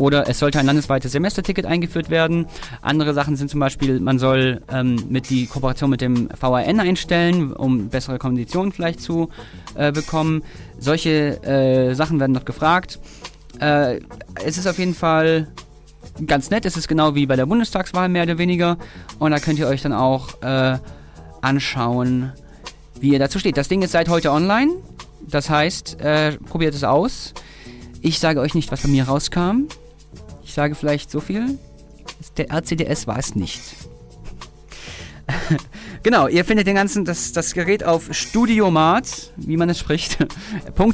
oder 0.00 0.28
es 0.28 0.38
sollte 0.38 0.58
ein 0.58 0.66
landesweites 0.66 1.12
Semesterticket 1.12 1.66
eingeführt 1.66 2.08
werden. 2.08 2.46
Andere 2.80 3.12
Sachen 3.12 3.36
sind 3.36 3.50
zum 3.50 3.60
Beispiel, 3.60 4.00
man 4.00 4.18
soll 4.18 4.62
ähm, 4.72 5.04
mit 5.10 5.28
die 5.28 5.46
Kooperation 5.46 5.90
mit 5.90 6.00
dem 6.00 6.30
VRN 6.30 6.80
einstellen, 6.80 7.52
um 7.52 7.90
bessere 7.90 8.18
Konditionen 8.18 8.72
vielleicht 8.72 9.00
zu 9.00 9.28
äh, 9.74 9.92
bekommen. 9.92 10.42
Solche 10.78 11.42
äh, 11.44 11.94
Sachen 11.94 12.18
werden 12.18 12.32
dort 12.32 12.46
gefragt. 12.46 12.98
Äh, 13.60 14.00
es 14.42 14.56
ist 14.56 14.66
auf 14.66 14.78
jeden 14.78 14.94
Fall 14.94 15.48
ganz 16.26 16.48
nett. 16.48 16.64
Es 16.64 16.78
ist 16.78 16.88
genau 16.88 17.14
wie 17.14 17.26
bei 17.26 17.36
der 17.36 17.44
Bundestagswahl 17.44 18.08
mehr 18.08 18.22
oder 18.22 18.38
weniger. 18.38 18.78
Und 19.18 19.32
da 19.32 19.38
könnt 19.38 19.58
ihr 19.58 19.68
euch 19.68 19.82
dann 19.82 19.92
auch 19.92 20.42
äh, 20.42 20.78
anschauen, 21.42 22.32
wie 22.98 23.10
ihr 23.12 23.18
dazu 23.18 23.38
steht. 23.38 23.58
Das 23.58 23.68
Ding 23.68 23.82
ist 23.82 23.92
seit 23.92 24.08
heute 24.08 24.32
online. 24.32 24.72
Das 25.28 25.50
heißt, 25.50 26.00
äh, 26.00 26.38
probiert 26.38 26.74
es 26.74 26.84
aus. 26.84 27.34
Ich 28.00 28.18
sage 28.18 28.40
euch 28.40 28.54
nicht, 28.54 28.72
was 28.72 28.80
bei 28.80 28.88
mir 28.88 29.04
rauskam. 29.04 29.66
Ich 30.42 30.54
sage 30.54 30.74
vielleicht 30.74 31.10
so 31.10 31.20
viel. 31.20 31.58
Der 32.36 32.50
RCDS 32.50 33.06
war 33.06 33.18
es 33.18 33.34
nicht. 33.34 33.60
genau, 36.02 36.28
ihr 36.28 36.44
findet 36.44 36.66
den 36.66 36.74
ganzen, 36.74 37.04
das, 37.04 37.32
das 37.32 37.54
Gerät 37.54 37.84
auf 37.84 38.08
Studiomat, 38.12 39.32
wie 39.36 39.56
man 39.56 39.70
es 39.70 39.78
spricht, 39.78 40.18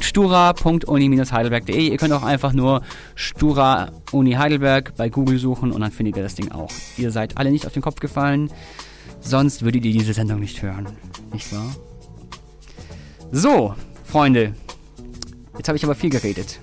.stura.uni-heidelberg.de. 0.01 1.89
Ihr 1.89 1.97
könnt 1.97 2.13
auch 2.13 2.23
einfach 2.23 2.53
nur 2.53 2.81
Stura 3.15 3.91
Uni 4.11 4.33
Heidelberg 4.33 4.95
bei 4.95 5.09
Google 5.09 5.39
suchen 5.39 5.71
und 5.71 5.81
dann 5.81 5.91
findet 5.91 6.17
ihr 6.17 6.23
das 6.23 6.35
Ding 6.35 6.51
auch. 6.51 6.71
Ihr 6.97 7.11
seid 7.11 7.37
alle 7.37 7.51
nicht 7.51 7.65
auf 7.65 7.73
den 7.73 7.81
Kopf 7.81 7.99
gefallen, 7.99 8.51
sonst 9.21 9.63
würdet 9.63 9.85
ihr 9.85 9.93
diese 9.93 10.13
Sendung 10.13 10.39
nicht 10.39 10.61
hören. 10.61 10.87
Nicht 11.33 11.51
wahr? 11.53 11.75
So, 13.31 13.75
Freunde. 14.03 14.53
Jetzt 15.57 15.67
habe 15.67 15.77
ich 15.77 15.83
aber 15.83 15.95
viel 15.95 16.09
geredet. 16.09 16.59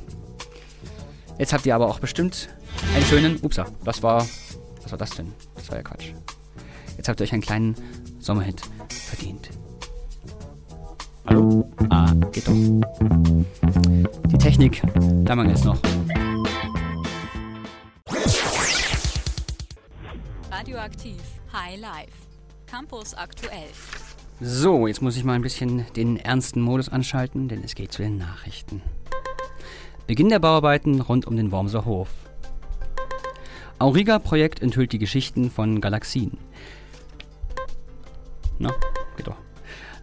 Jetzt 1.38 1.53
habt 1.53 1.67
ihr 1.67 1.75
aber 1.75 1.88
auch 1.88 1.99
bestimmt 1.99 2.49
einen 2.95 3.05
schönen. 3.07 3.37
Upsa, 3.41 3.67
das 3.85 4.03
war. 4.03 4.26
Was 4.83 4.91
war 4.91 4.99
das 4.99 5.11
denn? 5.11 5.33
Das 5.55 5.69
war 5.71 5.76
ja 5.76 5.83
Quatsch. 5.83 6.12
Jetzt 6.97 7.09
habt 7.09 7.21
ihr 7.21 7.25
euch 7.25 7.33
einen 7.33 7.43
kleinen 7.43 7.75
Sommerhit 8.19 8.61
verdient. 8.88 9.50
Hallo? 11.26 11.71
Ah, 11.88 12.12
geht 12.33 12.47
doch. 12.47 12.53
Die 14.26 14.38
Technik, 14.38 14.83
da 15.25 15.35
mangelt 15.35 15.57
es 15.57 15.64
noch. 15.64 15.79
Radioaktiv 20.50 21.21
High 21.53 21.81
Life. 21.81 22.12
Campus 22.67 23.14
aktuell. 23.14 23.69
So, 24.41 24.87
jetzt 24.87 25.00
muss 25.00 25.17
ich 25.17 25.25
mal 25.25 25.35
ein 25.35 25.43
bisschen 25.43 25.87
den 25.95 26.17
ernsten 26.17 26.61
Modus 26.61 26.88
anschalten, 26.88 27.49
denn 27.49 27.62
es 27.64 27.75
geht 27.75 27.93
zu 27.93 28.03
den 28.03 28.19
Nachrichten. 28.19 28.83
Beginn 30.07 30.29
der 30.29 30.41
Bauarbeiten 30.41 31.00
rund 31.00 31.26
um 31.26 31.37
den 31.37 31.53
Wormser 31.53 31.85
Hof. 31.85 32.09
Auriga-Projekt 33.78 34.62
enthüllt 34.62 34.93
die 34.93 34.99
Geschichten 34.99 35.50
von 35.50 35.81
Galaxien. 35.81 36.38
Na, 38.59 38.73
geht 39.16 39.26
doch. 39.26 39.37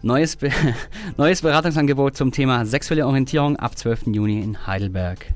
Neues, 0.02 0.36
Be 0.36 0.50
Neues 1.16 1.42
Beratungsangebot 1.42 2.16
zum 2.16 2.32
Thema 2.32 2.66
sexuelle 2.66 3.06
Orientierung 3.06 3.56
ab 3.56 3.78
12. 3.78 4.08
Juni 4.08 4.42
in 4.42 4.66
Heidelberg. 4.66 5.26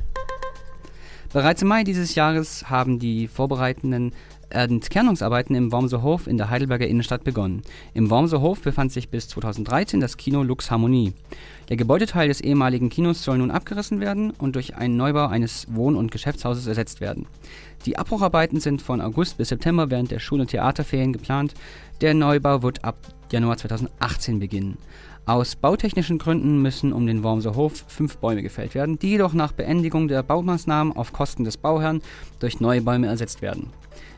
Bereits 1.33 1.63
im 1.63 1.69
Mai 1.69 1.85
dieses 1.85 2.15
Jahres 2.15 2.69
haben 2.69 2.99
die 2.99 3.29
vorbereitenden 3.29 4.13
Entkernungsarbeiten 4.51 5.57
im 5.57 5.73
Wormser 5.73 6.03
Hof 6.03 6.27
in 6.27 6.37
der 6.37 6.51
Heidelberger 6.51 6.87
Innenstadt 6.87 7.25
begonnen. 7.25 7.63
Im 7.95 8.11
Wormser 8.11 8.41
Hof 8.41 8.63
befand 8.63 8.93
sich 8.93 9.09
bis 9.09 9.29
2013 9.29 10.01
das 10.01 10.17
Kino 10.17 10.43
Lux 10.43 10.71
Harmonie. 10.71 11.13
Der 11.69 11.77
Gebäudeteil 11.77 12.29
des 12.29 12.41
ehemaligen 12.41 12.89
Kinos 12.89 13.25
soll 13.25 13.39
nun 13.39 13.51
abgerissen 13.51 14.01
werden 14.01 14.31
und 14.31 14.55
durch 14.55 14.77
einen 14.77 14.97
Neubau 14.97 15.27
eines 15.27 15.67
Wohn- 15.75 15.97
und 15.97 16.11
Geschäftshauses 16.11 16.67
ersetzt 16.67 17.01
werden. 17.01 17.27
Die 17.85 17.99
Abbrucharbeiten 17.99 18.61
sind 18.61 18.83
von 18.83 19.01
August 19.01 19.39
bis 19.39 19.49
September 19.49 19.91
während 19.91 20.11
der 20.11 20.21
Schul- 20.21 20.41
und 20.41 20.51
Theaterferien 20.51 21.13
geplant. 21.13 21.55
Der 22.01 22.15
Neubau 22.15 22.63
wird 22.63 22.85
ab 22.85 22.97
Januar 23.31 23.57
2018 23.57 24.39
beginnen. 24.39 24.79
Aus 25.29 25.57
bautechnischen 25.57 26.19
Gründen 26.19 26.63
müssen 26.63 26.93
um 26.93 27.05
den 27.05 27.25
Wormser 27.25 27.57
Hof 27.57 27.85
fünf 27.89 28.19
Bäume 28.19 28.43
gefällt 28.43 28.77
werden, 28.77 28.97
die 28.97 29.11
jedoch 29.11 29.33
nach 29.33 29.51
Beendigung 29.51 30.07
der 30.07 30.23
Baumaßnahmen 30.23 30.95
auf 30.97 31.13
Kosten 31.13 31.43
des 31.43 31.57
Bauherrn 31.57 32.01
durch 32.39 32.61
neue 32.61 32.81
Bäume 32.81 33.09
ersetzt 33.09 33.43
werden. 33.43 33.71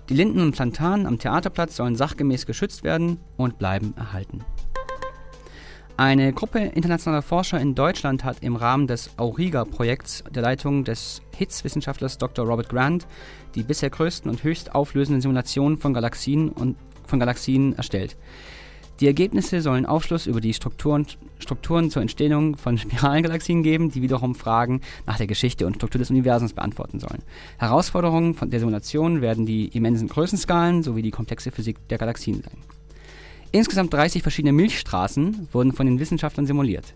Die 0.08 0.14
Linden 0.14 0.40
und 0.40 0.52
Plantanen 0.52 1.06
am 1.06 1.18
Theaterplatz 1.18 1.76
sollen 1.76 1.94
sachgemäß 1.94 2.46
geschützt 2.46 2.82
werden 2.82 3.18
und 3.36 3.58
bleiben 3.58 3.92
erhalten. 3.96 4.42
Eine 5.98 6.32
Gruppe 6.32 6.60
internationaler 6.60 7.22
Forscher 7.22 7.60
in 7.60 7.74
Deutschland 7.74 8.24
hat 8.24 8.38
im 8.42 8.56
Rahmen 8.56 8.86
des 8.86 9.10
Auriga-Projekts 9.18 10.24
der 10.30 10.42
Leitung 10.42 10.84
des 10.84 11.20
HITS-Wissenschaftlers 11.36 12.16
Dr. 12.16 12.46
Robert 12.46 12.70
Grant 12.70 13.06
die 13.54 13.64
bisher 13.64 13.90
größten 13.90 14.30
und 14.30 14.44
höchst 14.44 14.74
auflösenden 14.74 15.20
Simulationen 15.20 15.76
von 15.76 15.92
Galaxien, 15.92 16.50
und, 16.50 16.76
von 17.04 17.18
Galaxien 17.18 17.76
erstellt. 17.76 18.16
Die 19.00 19.06
Ergebnisse 19.06 19.60
sollen 19.60 19.86
Aufschluss 19.86 20.26
über 20.26 20.40
die 20.40 20.54
Strukturen, 20.54 21.06
Strukturen 21.38 21.88
zur 21.90 22.02
Entstehung 22.02 22.56
von 22.56 22.78
Spiralgalaxien 22.78 23.62
geben, 23.62 23.92
die 23.92 24.02
wiederum 24.02 24.34
Fragen 24.34 24.80
nach 25.06 25.18
der 25.18 25.28
Geschichte 25.28 25.66
und 25.66 25.76
Struktur 25.76 26.00
des 26.00 26.10
Universums 26.10 26.52
beantworten 26.52 26.98
sollen. 26.98 27.22
Herausforderungen 27.58 28.34
von 28.34 28.50
der 28.50 28.58
Simulation 28.58 29.20
werden 29.20 29.46
die 29.46 29.68
immensen 29.68 30.08
Größenskalen 30.08 30.82
sowie 30.82 31.02
die 31.02 31.12
komplexe 31.12 31.52
Physik 31.52 31.76
der 31.88 31.98
Galaxien 31.98 32.42
sein. 32.42 32.58
Insgesamt 33.52 33.94
30 33.94 34.22
verschiedene 34.22 34.52
Milchstraßen 34.52 35.48
wurden 35.52 35.72
von 35.72 35.86
den 35.86 36.00
Wissenschaftlern 36.00 36.46
simuliert. 36.46 36.92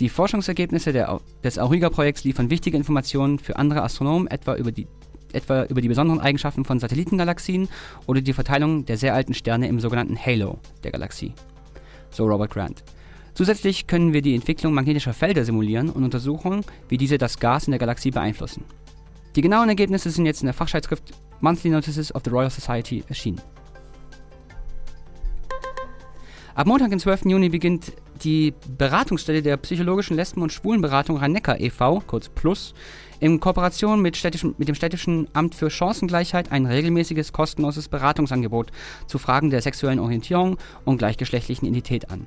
Die 0.00 0.08
Forschungsergebnisse 0.08 0.92
der, 0.92 1.20
des 1.44 1.58
Auriga-Projekts 1.58 2.24
liefern 2.24 2.50
wichtige 2.50 2.76
Informationen 2.76 3.38
für 3.38 3.56
andere 3.56 3.82
Astronomen, 3.82 4.26
etwa 4.26 4.56
über 4.56 4.72
die 4.72 4.86
etwa 5.34 5.64
über 5.64 5.80
die 5.80 5.88
besonderen 5.88 6.20
Eigenschaften 6.20 6.64
von 6.64 6.78
Satellitengalaxien 6.80 7.68
oder 8.06 8.20
die 8.20 8.32
Verteilung 8.32 8.84
der 8.84 8.96
sehr 8.96 9.14
alten 9.14 9.34
Sterne 9.34 9.68
im 9.68 9.80
sogenannten 9.80 10.18
Halo 10.18 10.58
der 10.82 10.92
Galaxie. 10.92 11.32
So 12.10 12.26
Robert 12.26 12.50
Grant. 12.50 12.84
Zusätzlich 13.34 13.88
können 13.88 14.12
wir 14.12 14.22
die 14.22 14.34
Entwicklung 14.34 14.74
magnetischer 14.74 15.12
Felder 15.12 15.44
simulieren 15.44 15.90
und 15.90 16.04
untersuchen, 16.04 16.64
wie 16.88 16.96
diese 16.96 17.18
das 17.18 17.40
Gas 17.40 17.66
in 17.66 17.72
der 17.72 17.80
Galaxie 17.80 18.12
beeinflussen. 18.12 18.64
Die 19.34 19.42
genauen 19.42 19.68
Ergebnisse 19.68 20.10
sind 20.10 20.26
jetzt 20.26 20.42
in 20.42 20.46
der 20.46 20.54
Fachzeitschrift 20.54 21.12
Monthly 21.40 21.70
Notices 21.70 22.14
of 22.14 22.22
the 22.24 22.30
Royal 22.30 22.50
Society 22.50 23.02
erschienen. 23.08 23.40
Ab 26.54 26.68
Montag, 26.68 26.90
den 26.90 27.00
12. 27.00 27.24
Juni, 27.24 27.48
beginnt 27.48 27.92
die 28.22 28.54
Beratungsstelle 28.78 29.42
der 29.42 29.56
psychologischen 29.56 30.16
Lesben- 30.16 30.42
und 30.42 30.52
Schwulenberatung 30.52 31.16
Rhein-Neckar 31.16 31.60
e.V., 31.60 32.02
kurz 32.06 32.28
PLUS, 32.28 32.74
in 33.20 33.40
Kooperation 33.40 34.02
mit, 34.02 34.22
mit, 34.58 34.68
dem 34.68 34.74
städtischen 34.74 35.28
Amt 35.32 35.54
für 35.54 35.70
Chancengleichheit 35.70 36.52
ein 36.52 36.66
regelmäßiges 36.66 37.32
kostenloses 37.32 37.88
Beratungsangebot 37.88 38.70
zu 39.06 39.18
Fragen 39.18 39.50
der 39.50 39.62
sexuellen 39.62 39.98
Orientierung 39.98 40.58
und 40.84 40.98
gleichgeschlechtlichen 40.98 41.66
Identität 41.66 42.10
an. 42.10 42.26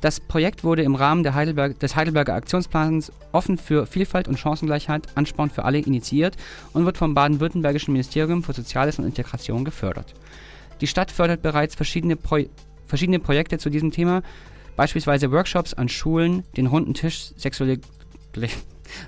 Das 0.00 0.18
Projekt 0.18 0.64
wurde 0.64 0.82
im 0.82 0.96
Rahmen 0.96 1.32
Heidelberg, 1.32 1.78
des 1.78 1.94
Heidelberger 1.94 2.34
Aktionsplans 2.34 3.12
Offen 3.30 3.56
für 3.56 3.86
Vielfalt 3.86 4.26
und 4.26 4.36
Chancengleichheit 4.36 5.06
Ansporn 5.14 5.48
für 5.48 5.64
alle 5.64 5.78
initiiert 5.78 6.36
und 6.72 6.84
wird 6.84 6.98
vom 6.98 7.14
baden-württembergischen 7.14 7.92
Ministerium 7.92 8.42
für 8.42 8.52
Soziales 8.52 8.98
und 8.98 9.04
Integration 9.04 9.64
gefördert. 9.64 10.14
Die 10.80 10.88
Stadt 10.88 11.12
fördert 11.12 11.42
bereits 11.42 11.76
verschiedene, 11.76 12.16
Pro 12.16 12.38
verschiedene 12.84 13.20
Projekte 13.20 13.58
zu 13.58 13.70
diesem 13.70 13.92
Thema, 13.92 14.22
beispielsweise 14.76 15.30
Workshops 15.30 15.74
an 15.74 15.88
Schulen, 15.88 16.44
den 16.56 16.66
runden 16.66 16.94
Tisch 16.94 17.32
Sexuelle 17.36 17.78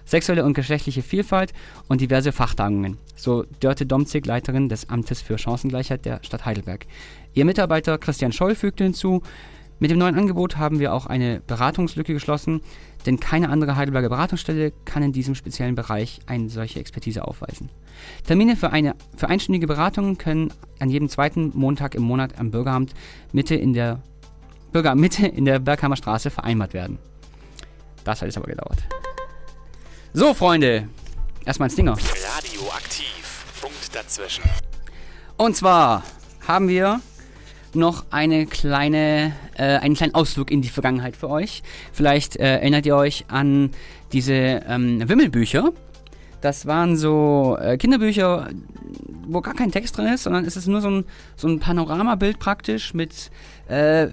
sexuelle 0.04 0.44
und 0.44 0.54
geschlechtliche 0.54 1.02
Vielfalt 1.02 1.52
und 1.88 2.00
diverse 2.00 2.32
Fachtagungen. 2.32 2.98
So 3.16 3.44
Dörte 3.60 3.86
Domzig, 3.86 4.26
Leiterin 4.26 4.68
des 4.68 4.88
Amtes 4.88 5.22
für 5.22 5.38
Chancengleichheit 5.38 6.04
der 6.04 6.20
Stadt 6.22 6.44
Heidelberg. 6.44 6.86
Ihr 7.34 7.44
Mitarbeiter 7.44 7.98
Christian 7.98 8.32
Scholl 8.32 8.54
fügte 8.54 8.84
hinzu, 8.84 9.22
mit 9.80 9.90
dem 9.90 9.98
neuen 9.98 10.14
Angebot 10.14 10.56
haben 10.56 10.78
wir 10.78 10.94
auch 10.94 11.06
eine 11.06 11.42
Beratungslücke 11.46 12.14
geschlossen, 12.14 12.60
denn 13.06 13.18
keine 13.18 13.48
andere 13.48 13.76
Heidelberger 13.76 14.08
Beratungsstelle 14.08 14.72
kann 14.84 15.02
in 15.02 15.12
diesem 15.12 15.34
speziellen 15.34 15.74
Bereich 15.74 16.20
eine 16.26 16.48
solche 16.48 16.78
Expertise 16.78 17.26
aufweisen. 17.26 17.68
Termine 18.26 18.56
für, 18.56 18.70
eine, 18.70 18.94
für 19.16 19.28
einstündige 19.28 19.66
Beratungen 19.66 20.16
können 20.16 20.52
an 20.78 20.90
jedem 20.90 21.08
zweiten 21.08 21.50
Montag 21.54 21.96
im 21.96 22.02
Monat 22.02 22.38
am 22.38 22.50
Bürgeramt 22.50 22.94
Mitte 23.32 23.56
in 23.56 23.72
der 23.72 24.00
Bürger 24.74 24.96
Mitte 24.96 25.28
in 25.28 25.44
der 25.44 25.60
Berghammer 25.60 25.94
Straße 25.94 26.30
vereinbart 26.30 26.74
werden. 26.74 26.98
Das 28.02 28.20
hat 28.20 28.26
jetzt 28.26 28.36
aber 28.36 28.48
gedauert. 28.48 28.82
So, 30.12 30.34
Freunde, 30.34 30.88
erstmal 31.44 31.68
ein 31.68 31.70
Stinger. 31.70 31.92
Radioaktiv. 31.92 33.44
Punkt 33.60 33.94
dazwischen. 33.94 34.42
Und 35.36 35.54
zwar 35.54 36.02
haben 36.48 36.66
wir 36.66 37.00
noch 37.72 38.06
eine 38.10 38.46
kleine, 38.46 39.36
äh, 39.56 39.76
einen 39.76 39.94
kleinen 39.94 40.16
Ausflug 40.16 40.50
in 40.50 40.60
die 40.60 40.68
Vergangenheit 40.70 41.16
für 41.16 41.30
euch. 41.30 41.62
Vielleicht 41.92 42.34
äh, 42.34 42.54
erinnert 42.56 42.84
ihr 42.84 42.96
euch 42.96 43.26
an 43.28 43.70
diese 44.12 44.32
ähm, 44.34 45.08
Wimmelbücher. 45.08 45.70
Das 46.40 46.66
waren 46.66 46.96
so 46.96 47.56
äh, 47.60 47.78
Kinderbücher, 47.78 48.50
wo 49.26 49.40
gar 49.40 49.54
kein 49.54 49.70
Text 49.70 49.96
drin 49.96 50.06
ist, 50.06 50.24
sondern 50.24 50.44
es 50.44 50.56
ist 50.56 50.66
nur 50.66 50.80
so 50.80 50.90
ein, 50.90 51.04
so 51.36 51.48
ein 51.48 51.60
Panoramabild 51.60 52.38
praktisch 52.38 52.94
mit, 52.94 53.30
äh, 53.68 54.08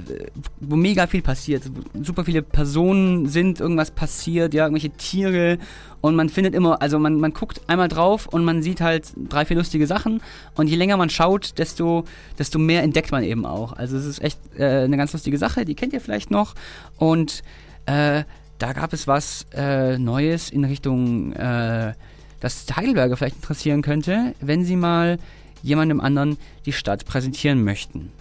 wo 0.60 0.76
mega 0.76 1.08
viel 1.08 1.22
passiert. 1.22 1.64
Super 2.02 2.26
viele 2.26 2.42
Personen 2.42 3.28
sind, 3.28 3.60
irgendwas 3.60 3.92
passiert, 3.92 4.54
ja, 4.54 4.66
irgendwelche 4.66 4.92
Tiere 4.92 5.58
und 6.02 6.16
man 6.16 6.30
findet 6.30 6.56
immer, 6.56 6.82
also 6.82 7.00
man, 7.00 7.20
man 7.20 7.34
guckt 7.34 7.62
einmal 7.68 7.88
drauf 7.88 8.28
und 8.28 8.44
man 8.44 8.62
sieht 8.62 8.82
halt 8.82 9.14
drei, 9.30 9.46
vier 9.46 9.58
lustige 9.58 9.88
Sachen 9.88 10.22
und 10.56 10.68
je 10.68 10.76
länger 10.76 10.98
man 10.98 11.10
schaut, 11.10 11.58
desto, 11.58 12.06
desto 12.38 12.60
mehr 12.60 12.84
entdeckt 12.84 13.12
man 13.12 13.24
eben 13.24 13.46
auch. 13.46 13.74
Also 13.74 13.98
es 13.98 14.06
ist 14.06 14.22
echt 14.22 14.40
äh, 14.58 14.84
eine 14.84 14.98
ganz 14.98 15.14
lustige 15.14 15.38
Sache, 15.38 15.66
die 15.66 15.76
kennt 15.76 15.94
ihr 15.94 16.02
vielleicht 16.02 16.32
noch 16.32 16.56
und 16.98 17.44
äh, 17.86 18.24
da 18.58 18.74
gab 18.74 18.94
es 18.94 19.08
was 19.08 19.48
äh, 19.56 19.98
Neues 19.98 20.52
in 20.52 20.64
Richtung 20.64 21.34
äh, 21.34 21.94
das 22.42 22.66
Heidelberger 22.76 23.16
vielleicht 23.16 23.38
interessieren 23.38 23.82
könnte, 23.82 24.36
wenn 24.42 24.66
sie 24.66 24.76
mal 24.76 25.18
jemandem 25.64 26.02
anderen 26.02 26.38
die 26.66 26.74
Stadt 26.74 27.06
präsentieren 27.06 27.64
möchten. 27.64 28.12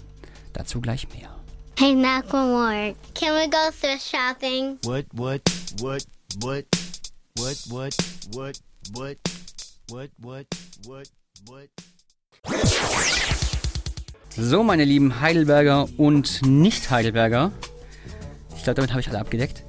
Dazu 0.52 0.80
gleich 0.80 1.08
mehr. 1.14 1.30
Hey, 1.78 1.94
Macklemore, 1.94 2.94
can 3.14 3.34
we 3.34 3.48
go 3.48 3.70
thrift 3.80 4.02
shopping? 4.02 4.76
What, 4.84 5.06
what, 5.12 5.40
what, 5.80 6.04
what, 6.40 6.66
what, 7.34 7.56
what, 7.70 7.94
what, 8.30 8.60
what, 8.92 9.16
what, 9.88 10.10
what, 10.20 10.46
what, 10.84 11.08
what? 11.46 11.70
So, 14.36 14.62
meine 14.62 14.84
lieben 14.84 15.20
Heidelberger 15.20 15.88
und 15.96 16.42
Nicht-Heidelberger. 16.42 17.52
Ich 18.56 18.64
glaube, 18.64 18.76
damit 18.76 18.90
habe 18.90 19.00
ich 19.00 19.08
alle 19.08 19.18
abgedeckt. 19.18 19.64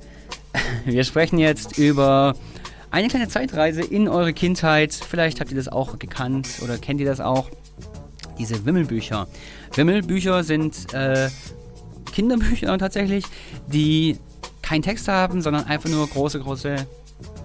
Wir 0.85 1.03
sprechen 1.05 1.39
jetzt 1.39 1.77
über 1.77 2.35
eine 2.91 3.07
kleine 3.07 3.29
Zeitreise 3.29 3.81
in 3.81 4.07
eure 4.07 4.33
Kindheit. 4.33 4.93
Vielleicht 4.93 5.39
habt 5.39 5.49
ihr 5.49 5.57
das 5.57 5.69
auch 5.69 5.97
gekannt 5.97 6.47
oder 6.61 6.77
kennt 6.77 6.99
ihr 6.99 7.07
das 7.07 7.21
auch. 7.21 7.49
Diese 8.37 8.65
Wimmelbücher. 8.65 9.27
Wimmelbücher 9.75 10.43
sind 10.43 10.93
äh, 10.93 11.29
Kinderbücher 12.11 12.77
tatsächlich, 12.77 13.25
die 13.67 14.17
keinen 14.61 14.81
Text 14.81 15.07
haben, 15.07 15.41
sondern 15.41 15.65
einfach 15.65 15.89
nur 15.89 16.07
große, 16.07 16.39
große 16.39 16.75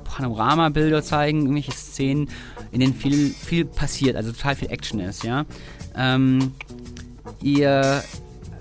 Panoramabilder 0.05 1.03
zeigen, 1.03 1.43
irgendwelche 1.43 1.73
Szenen, 1.73 2.29
in 2.73 2.81
denen 2.81 2.95
viel, 2.95 3.31
viel 3.31 3.65
passiert, 3.65 4.17
also 4.17 4.33
total 4.33 4.57
viel 4.57 4.71
Action 4.71 5.01
ist, 5.01 5.25
ja. 5.25 5.45
Ähm, 5.95 6.53
ihr 7.43 8.03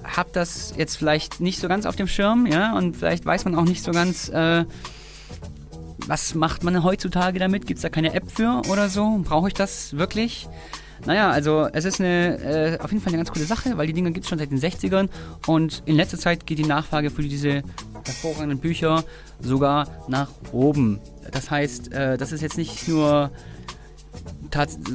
habt 0.04 0.36
das 0.36 0.74
jetzt 0.78 0.98
vielleicht 0.98 1.40
nicht 1.40 1.60
so 1.60 1.68
ganz 1.68 1.86
auf 1.86 1.96
dem 1.96 2.08
Schirm, 2.08 2.46
ja, 2.46 2.76
und 2.78 2.98
vielleicht 2.98 3.26
weiß 3.26 3.46
man 3.46 3.56
auch 3.56 3.64
nicht 3.64 3.84
so 3.84 3.92
ganz, 3.92 4.30
äh, 4.30 4.66
was 6.08 6.36
macht 6.36 6.64
man 6.64 6.84
heutzutage 6.84 7.40
damit? 7.40 7.66
Gibt 7.66 7.78
es 7.78 7.82
da 7.82 7.90
keine 7.90 8.14
App 8.14 8.32
für 8.32 8.62
oder 8.70 8.90
so? 8.90 9.20
Brauche 9.24 9.48
ich 9.48 9.54
das 9.54 9.98
wirklich? 9.98 10.48
Naja, 11.06 11.30
also 11.30 11.68
es 11.74 11.86
ist 11.86 12.00
eine, 12.00 12.38
äh, 12.40 12.80
auf 12.80 12.92
jeden 12.92 13.04
Fall 13.04 13.12
eine 13.12 13.18
ganz 13.18 13.32
coole 13.32 13.46
Sache, 13.46 13.78
weil 13.78 13.88
die 13.88 13.94
Dinge 13.94 14.12
gibt 14.12 14.26
es 14.26 14.30
schon 14.30 14.40
seit 14.40 14.52
den 14.52 14.60
60ern 14.60 15.10
und 15.46 15.84
in 15.86 15.96
letzter 15.96 16.18
Zeit 16.18 16.46
geht 16.46 16.58
die 16.58 16.66
Nachfrage 16.66 17.12
für 17.12 17.22
diese 17.22 17.64
hervorragenden 18.06 18.60
Bücher 18.60 19.04
sogar 19.42 19.88
nach 20.08 20.30
oben. 20.52 21.00
Das 21.32 21.52
heißt, 21.52 21.92
äh, 21.92 22.18
das 22.18 22.32
ist 22.32 22.42
jetzt 22.42 22.58
nicht 22.58 22.88
nur 22.88 23.32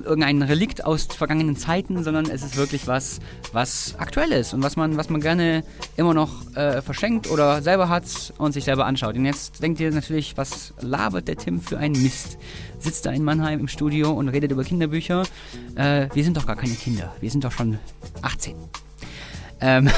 irgendein 0.05 0.43
Relikt 0.43 0.85
aus 0.85 1.05
vergangenen 1.05 1.57
Zeiten, 1.57 2.03
sondern 2.03 2.27
es 2.27 2.43
ist 2.43 2.57
wirklich 2.57 2.87
was, 2.87 3.21
was 3.53 3.95
aktuell 3.99 4.33
ist 4.33 4.55
und 4.55 4.63
was 4.63 4.77
man, 4.77 4.97
was 4.97 5.11
man 5.11 5.21
gerne 5.21 5.65
immer 5.97 6.15
noch 6.15 6.55
äh, 6.55 6.83
verschenkt 6.83 7.31
oder 7.31 7.63
selber 7.63 7.89
hat 7.89 8.33
und 8.39 8.53
sich 8.53 8.65
selber 8.65 8.87
anschaut. 8.87 9.17
Und 9.17 9.25
jetzt 9.25 9.63
denkt 9.63 9.81
ihr 9.81 9.91
natürlich, 9.91 10.37
was 10.37 10.75
labert 10.81 11.29
der 11.29 11.37
Tim 11.37 11.61
für 11.61 11.79
einen 11.79 12.01
Mist? 12.03 12.39
Sitzt 12.79 13.07
da 13.07 13.11
in 13.11 13.25
Mannheim 13.25 13.61
im 13.61 13.69
Studio 13.69 14.13
und 14.13 14.29
redet 14.29 14.53
über 14.53 14.65
Kinderbücher. 14.65 15.25
Äh, 15.75 16.09
wir 16.13 16.25
sind 16.25 16.37
doch 16.37 16.47
gar 16.47 16.57
keine 16.57 16.75
Kinder, 16.75 17.15
wir 17.21 17.31
sind 17.31 17.45
doch 17.45 17.53
schon 17.53 17.79
18. 18.23 18.57
Ähm, 19.61 19.91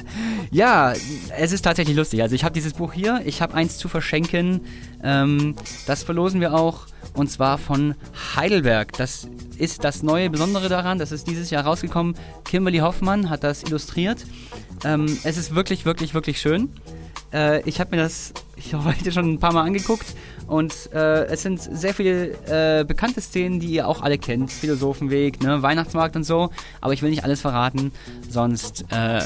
ja, 0.50 0.92
es 1.36 1.52
ist 1.52 1.62
tatsächlich 1.62 1.96
lustig. 1.96 2.22
Also 2.22 2.34
ich 2.34 2.44
habe 2.44 2.54
dieses 2.54 2.74
Buch 2.74 2.92
hier, 2.92 3.20
ich 3.24 3.42
habe 3.42 3.54
eins 3.54 3.78
zu 3.78 3.88
verschenken. 3.88 4.60
Ähm, 5.02 5.54
das 5.86 6.02
verlosen 6.02 6.40
wir 6.40 6.54
auch 6.54 6.86
und 7.14 7.30
zwar 7.30 7.58
von 7.58 7.94
Heidelberg. 8.36 8.92
Das 8.92 9.28
ist 9.56 9.84
das 9.84 10.02
neue 10.02 10.30
Besondere 10.30 10.68
daran. 10.68 10.98
Das 10.98 11.12
ist 11.12 11.26
dieses 11.26 11.50
Jahr 11.50 11.64
rausgekommen. 11.64 12.14
Kimberly 12.44 12.78
Hoffmann 12.78 13.28
hat 13.28 13.44
das 13.44 13.64
illustriert. 13.64 14.24
Ähm, 14.84 15.18
es 15.24 15.36
ist 15.36 15.54
wirklich, 15.54 15.84
wirklich, 15.84 16.14
wirklich 16.14 16.40
schön. 16.40 16.70
Äh, 17.32 17.62
ich 17.68 17.80
habe 17.80 17.96
mir 17.96 18.02
das 18.02 18.32
heute 18.72 19.12
schon 19.12 19.34
ein 19.34 19.38
paar 19.40 19.52
Mal 19.52 19.64
angeguckt 19.64 20.14
und 20.48 20.90
äh, 20.94 21.26
es 21.26 21.42
sind 21.42 21.60
sehr 21.60 21.92
viele 21.92 22.30
äh, 22.46 22.84
bekannte 22.84 23.20
Szenen, 23.20 23.60
die 23.60 23.68
ihr 23.68 23.86
auch 23.86 24.00
alle 24.00 24.16
kennt. 24.16 24.50
Philosophenweg, 24.50 25.42
ne? 25.42 25.62
Weihnachtsmarkt 25.62 26.16
und 26.16 26.24
so. 26.24 26.50
Aber 26.80 26.94
ich 26.94 27.02
will 27.02 27.10
nicht 27.10 27.22
alles 27.22 27.42
verraten, 27.42 27.92
sonst 28.28 28.86
äh, 28.90 29.20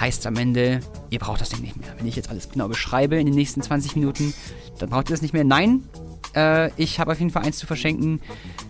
heißt 0.00 0.20
es 0.20 0.26
am 0.26 0.36
Ende, 0.36 0.80
ihr 1.10 1.18
braucht 1.18 1.42
das 1.42 1.50
Ding 1.50 1.60
nicht 1.60 1.76
mehr. 1.76 1.90
Wenn 1.98 2.06
ich 2.06 2.16
jetzt 2.16 2.30
alles 2.30 2.48
genau 2.48 2.68
beschreibe 2.68 3.16
in 3.16 3.26
den 3.26 3.34
nächsten 3.34 3.60
20 3.60 3.96
Minuten, 3.96 4.32
dann 4.78 4.88
braucht 4.88 5.10
ihr 5.10 5.14
das 5.14 5.20
nicht 5.20 5.34
mehr. 5.34 5.44
Nein, 5.44 5.84
äh, 6.34 6.70
ich 6.80 6.98
habe 6.98 7.12
auf 7.12 7.18
jeden 7.18 7.30
Fall 7.30 7.42
eins 7.42 7.58
zu 7.58 7.66
verschenken. 7.66 8.22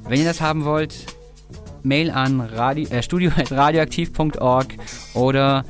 Wenn 0.09 0.19
ihr 0.19 0.27
das 0.27 0.41
haben 0.41 0.65
wollt, 0.65 1.07
Mail 1.85 2.11
an 2.11 2.41
radio, 2.41 2.89
äh, 2.91 3.03
studio.radioaktiv.org 3.03 4.75
oder 5.15 5.65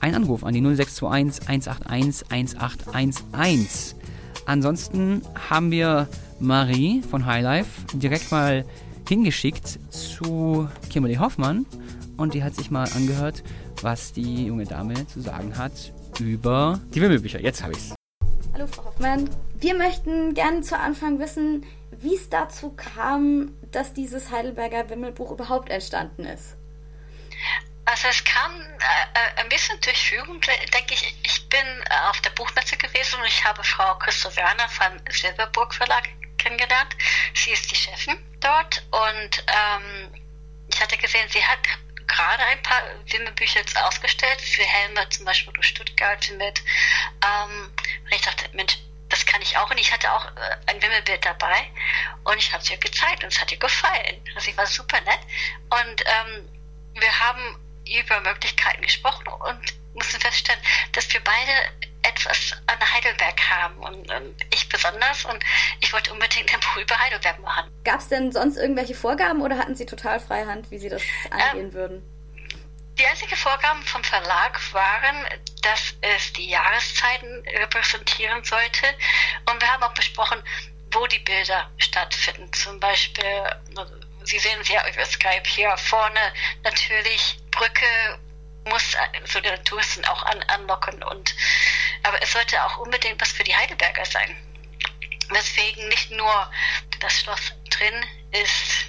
ein 0.00 0.14
Anruf 0.14 0.44
an 0.44 0.52
die 0.52 0.60
0621 0.60 1.48
181 1.48 2.28
1811. 2.30 3.97
Ansonsten 4.48 5.20
haben 5.50 5.70
wir 5.70 6.08
Marie 6.40 7.02
von 7.02 7.26
Highlife 7.26 7.84
direkt 7.92 8.32
mal 8.32 8.64
hingeschickt 9.06 9.78
zu 9.90 10.66
Kimberly 10.88 11.16
Hoffmann 11.16 11.66
und 12.16 12.32
die 12.32 12.42
hat 12.42 12.54
sich 12.54 12.70
mal 12.70 12.88
angehört, 12.96 13.42
was 13.82 14.14
die 14.14 14.46
junge 14.46 14.64
Dame 14.64 15.06
zu 15.06 15.20
sagen 15.20 15.58
hat 15.58 15.92
über 16.18 16.80
die 16.94 17.02
Wimmelbücher. 17.02 17.42
Jetzt 17.42 17.62
habe 17.62 17.74
ich's. 17.74 17.94
Hallo 18.54 18.66
Frau 18.66 18.86
Hoffmann. 18.86 19.28
Wir 19.60 19.76
möchten 19.76 20.32
gerne 20.32 20.62
zu 20.62 20.78
Anfang 20.78 21.18
wissen, 21.18 21.64
wie 22.00 22.14
es 22.14 22.30
dazu 22.30 22.72
kam, 22.74 23.50
dass 23.70 23.92
dieses 23.92 24.30
Heidelberger 24.30 24.88
Wimmelbuch 24.88 25.30
überhaupt 25.30 25.68
entstanden 25.68 26.24
ist. 26.24 26.57
Also 27.90 28.08
es 28.08 28.22
kam 28.22 28.52
äh, 28.60 28.66
äh 29.14 29.40
ein 29.40 29.48
bisschen 29.48 29.80
durch 29.80 29.98
Führung, 30.10 30.42
denke 30.42 30.92
ich. 30.92 31.14
Ich 31.22 31.48
bin 31.48 31.66
äh, 31.88 32.08
auf 32.10 32.20
der 32.20 32.30
Buchmesse 32.30 32.76
gewesen 32.76 33.18
und 33.18 33.26
ich 33.26 33.42
habe 33.42 33.64
Frau 33.64 33.94
Christoph 33.94 34.36
Werner 34.36 34.68
vom 34.68 35.00
Silberburg 35.08 35.72
Verlag 35.74 36.06
kennengelernt. 36.36 36.94
Sie 37.32 37.50
ist 37.50 37.70
die 37.70 37.76
Chefin 37.76 38.18
dort 38.40 38.84
und 38.90 39.42
ähm, 39.46 40.12
ich 40.68 40.78
hatte 40.82 40.98
gesehen, 40.98 41.26
sie 41.30 41.42
hat 41.42 41.60
gerade 42.06 42.44
ein 42.44 42.62
paar 42.62 42.82
Wimmelbücher 43.06 43.60
jetzt 43.60 43.80
ausgestellt, 43.80 44.38
für 44.38 44.64
Helme 44.64 45.08
zum 45.08 45.24
Beispiel 45.24 45.54
durch 45.54 45.68
Stuttgart 45.68 46.30
mit. 46.36 46.60
Ähm, 47.24 47.72
und 48.04 48.12
ich 48.12 48.20
dachte, 48.20 48.50
Mensch, 48.52 48.76
das 49.08 49.24
kann 49.24 49.40
ich 49.40 49.56
auch. 49.56 49.70
Und 49.70 49.78
ich 49.78 49.90
hatte 49.90 50.12
auch 50.12 50.26
äh, 50.26 50.56
ein 50.66 50.82
Wimmelbild 50.82 51.24
dabei 51.24 51.70
und 52.24 52.36
ich 52.36 52.52
habe 52.52 52.62
es 52.62 52.70
ihr 52.70 52.76
gezeigt 52.76 53.24
und 53.24 53.32
es 53.32 53.40
hat 53.40 53.50
ihr 53.50 53.58
gefallen. 53.58 54.22
Also 54.34 54.40
sie 54.40 54.56
war 54.58 54.66
super 54.66 55.00
nett. 55.00 55.20
Und 55.70 56.04
ähm, 56.06 56.48
wir 57.00 57.18
haben 57.20 57.58
über 57.96 58.20
Möglichkeiten 58.20 58.82
gesprochen 58.82 59.26
und 59.28 59.74
mussten 59.94 60.20
feststellen, 60.20 60.60
dass 60.92 61.12
wir 61.12 61.20
beide 61.22 61.52
etwas 62.02 62.54
an 62.66 62.94
Heidelberg 62.94 63.40
haben 63.50 63.78
und, 63.78 64.10
und 64.10 64.34
ich 64.52 64.68
besonders 64.68 65.24
und 65.24 65.42
ich 65.80 65.92
wollte 65.92 66.12
unbedingt 66.12 66.52
ein 66.52 66.60
Buch 66.60 66.76
über 66.82 66.98
Heidelberg 66.98 67.38
machen. 67.40 67.70
Gab 67.84 68.00
es 68.00 68.08
denn 68.08 68.32
sonst 68.32 68.56
irgendwelche 68.56 68.94
Vorgaben 68.94 69.42
oder 69.42 69.58
hatten 69.58 69.76
Sie 69.76 69.86
total 69.86 70.20
freie 70.20 70.46
Hand, 70.46 70.70
wie 70.70 70.78
Sie 70.78 70.88
das 70.88 71.02
angehen 71.30 71.66
ähm, 71.66 71.72
würden? 71.72 72.02
Die 72.98 73.06
einzigen 73.06 73.36
Vorgaben 73.36 73.82
vom 73.82 74.02
Verlag 74.02 74.60
waren, 74.72 75.26
dass 75.62 75.94
es 76.00 76.32
die 76.32 76.48
Jahreszeiten 76.48 77.44
repräsentieren 77.60 78.42
sollte 78.42 78.86
und 79.50 79.60
wir 79.60 79.72
haben 79.72 79.82
auch 79.82 79.94
besprochen, 79.94 80.42
wo 80.92 81.06
die 81.06 81.20
Bilder 81.20 81.70
stattfinden. 81.78 82.52
Zum 82.52 82.80
Beispiel, 82.80 83.24
Sie 84.24 84.38
sehen 84.38 84.58
es 84.60 84.68
ja 84.68 84.82
über 84.88 85.04
Skype 85.04 85.46
hier 85.46 85.76
vorne 85.76 86.20
natürlich 86.64 87.38
Brücke 87.58 88.18
muss 88.64 88.96
so 89.24 89.40
die 89.40 89.50
Touristen 89.64 90.04
auch 90.04 90.22
an, 90.22 90.40
anlocken 90.44 91.02
und 91.02 91.34
aber 92.04 92.22
es 92.22 92.32
sollte 92.32 92.62
auch 92.64 92.78
unbedingt 92.78 93.20
was 93.20 93.32
für 93.32 93.42
die 93.42 93.54
Heidelberger 93.54 94.04
sein. 94.04 94.36
Weswegen 95.30 95.88
nicht 95.88 96.10
nur 96.12 96.50
das 97.00 97.20
Schloss 97.20 97.52
drin 97.70 98.06
ist, 98.30 98.86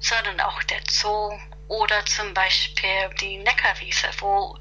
sondern 0.00 0.40
auch 0.40 0.62
der 0.64 0.80
Zoo 0.90 1.38
oder 1.68 2.04
zum 2.06 2.32
Beispiel 2.32 3.10
die 3.20 3.38
Neckarwiese, 3.38 4.08
wo 4.18 4.58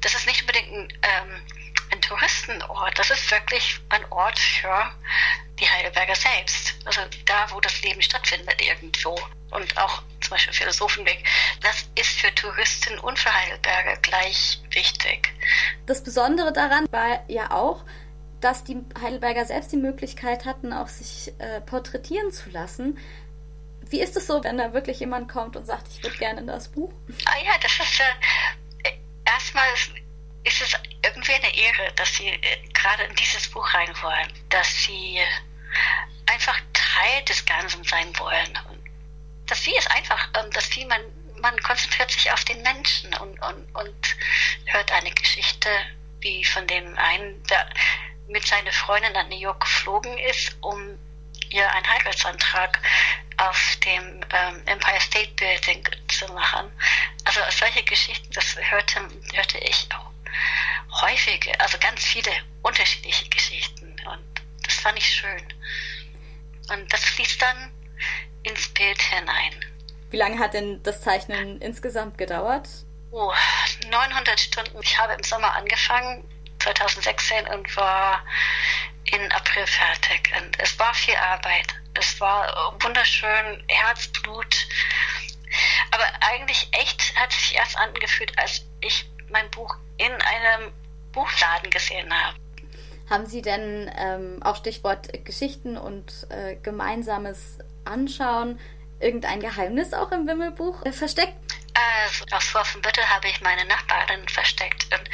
das 0.00 0.14
ist 0.14 0.26
nicht 0.26 0.40
unbedingt 0.40 0.72
ein, 0.72 0.98
ähm, 1.02 1.46
ein 1.92 2.02
Touristenort, 2.02 2.98
das 2.98 3.10
ist 3.10 3.30
wirklich 3.30 3.78
ein 3.90 4.04
Ort 4.10 4.38
für 4.38 4.92
die 5.60 5.70
Heidelberger 5.70 6.16
selbst. 6.16 6.74
Also 6.84 7.02
da, 7.24 7.50
wo 7.50 7.60
das 7.60 7.80
Leben 7.82 8.02
stattfindet 8.02 8.60
irgendwo. 8.60 9.18
Und 9.50 9.78
auch 9.78 10.02
zum 10.26 10.34
Beispiel 10.34 10.54
Philosophenweg. 10.54 11.24
Das 11.62 11.88
ist 11.98 12.20
für 12.20 12.34
Touristen 12.34 12.98
und 12.98 13.18
für 13.18 13.32
Heidelberger 13.32 13.96
gleich 14.02 14.60
wichtig. 14.70 15.32
Das 15.86 16.02
Besondere 16.02 16.52
daran 16.52 16.86
war 16.90 17.24
ja 17.28 17.50
auch, 17.50 17.84
dass 18.40 18.64
die 18.64 18.78
Heidelberger 19.00 19.46
selbst 19.46 19.72
die 19.72 19.76
Möglichkeit 19.76 20.44
hatten, 20.44 20.72
auch 20.72 20.88
sich 20.88 21.32
äh, 21.38 21.60
porträtieren 21.60 22.32
zu 22.32 22.50
lassen. 22.50 22.98
Wie 23.88 24.00
ist 24.00 24.16
es 24.16 24.26
so, 24.26 24.42
wenn 24.42 24.58
da 24.58 24.72
wirklich 24.72 25.00
jemand 25.00 25.28
kommt 25.30 25.56
und 25.56 25.64
sagt, 25.64 25.86
ich 25.88 26.02
würde 26.02 26.16
gerne 26.18 26.40
in 26.40 26.46
das 26.46 26.68
Buch? 26.68 26.92
Ah 27.24 27.38
ja, 27.44 27.52
das 27.62 27.72
ist 27.72 28.00
äh, 28.82 28.92
erstmal 29.24 29.66
ist 30.44 30.60
es 30.60 30.74
irgendwie 31.04 31.34
eine 31.34 31.56
Ehre, 31.56 31.92
dass 31.96 32.14
sie 32.14 32.28
äh, 32.28 32.68
gerade 32.72 33.04
in 33.04 33.14
dieses 33.16 33.48
Buch 33.48 33.66
rein 33.74 33.90
wollen, 34.02 34.32
dass 34.48 34.84
sie 34.84 35.18
einfach 36.26 36.60
Teil 36.72 37.24
des 37.24 37.44
Ganzen 37.44 37.82
sein 37.84 38.16
wollen. 38.18 38.58
Und 38.70 38.85
das 39.46 39.64
Wie 39.66 39.76
ist 39.76 39.90
einfach, 39.90 40.28
ähm, 40.34 40.50
das 40.52 40.74
Wie, 40.74 40.84
man, 40.84 41.00
man 41.40 41.58
konzentriert 41.62 42.10
sich 42.10 42.30
auf 42.32 42.44
den 42.44 42.62
Menschen 42.62 43.12
und, 43.14 43.40
und, 43.42 43.74
und 43.74 44.16
hört 44.66 44.90
eine 44.92 45.10
Geschichte 45.12 45.68
wie 46.20 46.44
von 46.44 46.66
dem 46.66 46.96
einen, 46.98 47.42
der 47.44 47.68
mit 48.28 48.46
seiner 48.46 48.72
Freundin 48.72 49.12
nach 49.12 49.28
New 49.28 49.38
York 49.38 49.60
geflogen 49.60 50.18
ist, 50.18 50.56
um 50.60 50.98
ihr 51.50 51.70
einen 51.72 51.86
Heiratsantrag 51.86 52.80
auf 53.36 53.76
dem 53.84 54.20
ähm, 54.32 54.62
Empire 54.66 55.00
State 55.00 55.32
Building 55.36 55.84
zu 56.08 56.26
machen. 56.32 56.70
Also 57.24 57.40
solche 57.50 57.84
Geschichten, 57.84 58.32
das 58.32 58.56
hörte, 58.58 59.00
hörte 59.34 59.58
ich 59.58 59.88
auch 59.94 60.10
häufig, 61.02 61.52
also 61.60 61.78
ganz 61.78 62.04
viele 62.04 62.30
unterschiedliche 62.62 63.28
Geschichten 63.28 63.96
und 64.06 64.24
das 64.62 64.74
fand 64.74 64.98
ich 64.98 65.06
schön. 65.06 65.42
Und 66.68 66.92
das 66.92 67.04
fließt 67.04 67.40
dann 67.40 67.72
ins 68.46 68.68
Bild 68.68 69.00
hinein. 69.00 69.52
Wie 70.10 70.16
lange 70.16 70.38
hat 70.38 70.54
denn 70.54 70.82
das 70.82 71.00
Zeichnen 71.02 71.60
insgesamt 71.60 72.16
gedauert? 72.16 72.68
Oh, 73.10 73.32
900 73.90 74.38
Stunden. 74.38 74.78
Ich 74.82 74.98
habe 74.98 75.14
im 75.14 75.22
Sommer 75.22 75.54
angefangen, 75.54 76.24
2016, 76.60 77.46
und 77.48 77.76
war 77.76 78.24
in 79.04 79.32
April 79.32 79.66
fertig. 79.66 80.32
Und 80.40 80.58
es 80.60 80.78
war 80.78 80.94
viel 80.94 81.16
Arbeit. 81.16 81.66
Es 81.94 82.20
war 82.20 82.74
wunderschön, 82.80 83.64
Herzblut. 83.68 84.68
Aber 85.90 86.04
eigentlich 86.20 86.68
echt 86.72 87.16
hat 87.16 87.30
es 87.30 87.38
sich 87.38 87.56
erst 87.56 87.76
angefühlt, 87.78 88.32
als 88.38 88.64
ich 88.80 89.08
mein 89.30 89.50
Buch 89.50 89.74
in 89.96 90.12
einem 90.12 90.72
Buchladen 91.12 91.70
gesehen 91.70 92.12
habe. 92.12 92.36
Haben 93.08 93.26
Sie 93.26 93.40
denn 93.40 93.90
ähm, 93.96 94.42
auch 94.42 94.56
Stichwort 94.56 95.24
Geschichten 95.24 95.76
und 95.76 96.26
äh, 96.28 96.56
gemeinsames 96.56 97.58
Anschauen 97.86 98.60
irgendein 99.00 99.40
Geheimnis 99.40 99.92
auch 99.92 100.10
im 100.12 100.26
Wimmelbuch 100.26 100.84
äh, 100.84 100.92
versteckt? 100.92 101.34
Also 101.74 102.24
aus 102.30 102.54
Wolfenbüttel 102.54 103.08
habe 103.08 103.28
ich 103.28 103.40
meine 103.40 103.64
Nachbarin 103.66 104.26
versteckt. 104.28 104.86
Und 104.92 105.08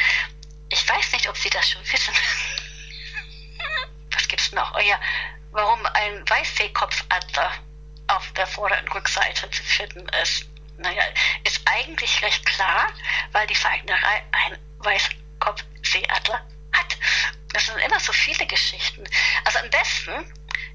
ich 0.69 0.89
weiß 0.89 1.13
nicht, 1.13 1.29
ob 1.29 1.37
Sie 1.37 1.51
das 1.51 1.69
schon 1.69 1.83
wissen. 1.83 2.15
Was 4.13 4.29
gibt's 4.29 4.53
noch? 4.53 4.75
Oh 4.75 4.81
ja, 4.81 4.99
warum 5.51 5.85
ein 5.87 6.29
Weißseekopfadler 6.29 7.53
auf 8.09 8.33
der 8.33 8.47
Vorder- 8.47 8.79
und 8.81 8.95
Rückseite 8.95 9.51
zu 9.51 9.63
finden 9.63 10.07
ist. 10.23 10.47
Naja, 10.79 11.03
ist 11.45 11.61
eigentlich 11.65 12.23
recht 12.23 12.45
klar, 12.45 12.89
weil 13.33 13.47
die 13.47 13.55
Falknerei 13.55 14.25
ein 14.33 14.59
Weißkopfseeadler 14.79 16.47
hat. 16.73 16.99
Das 17.53 17.67
sind 17.67 17.79
immer 17.79 18.01
so 18.01 18.13
viele 18.13 18.47
Geschichten. 18.47 19.05
Also 19.45 19.59
am 19.59 19.71
besten 19.71 20.33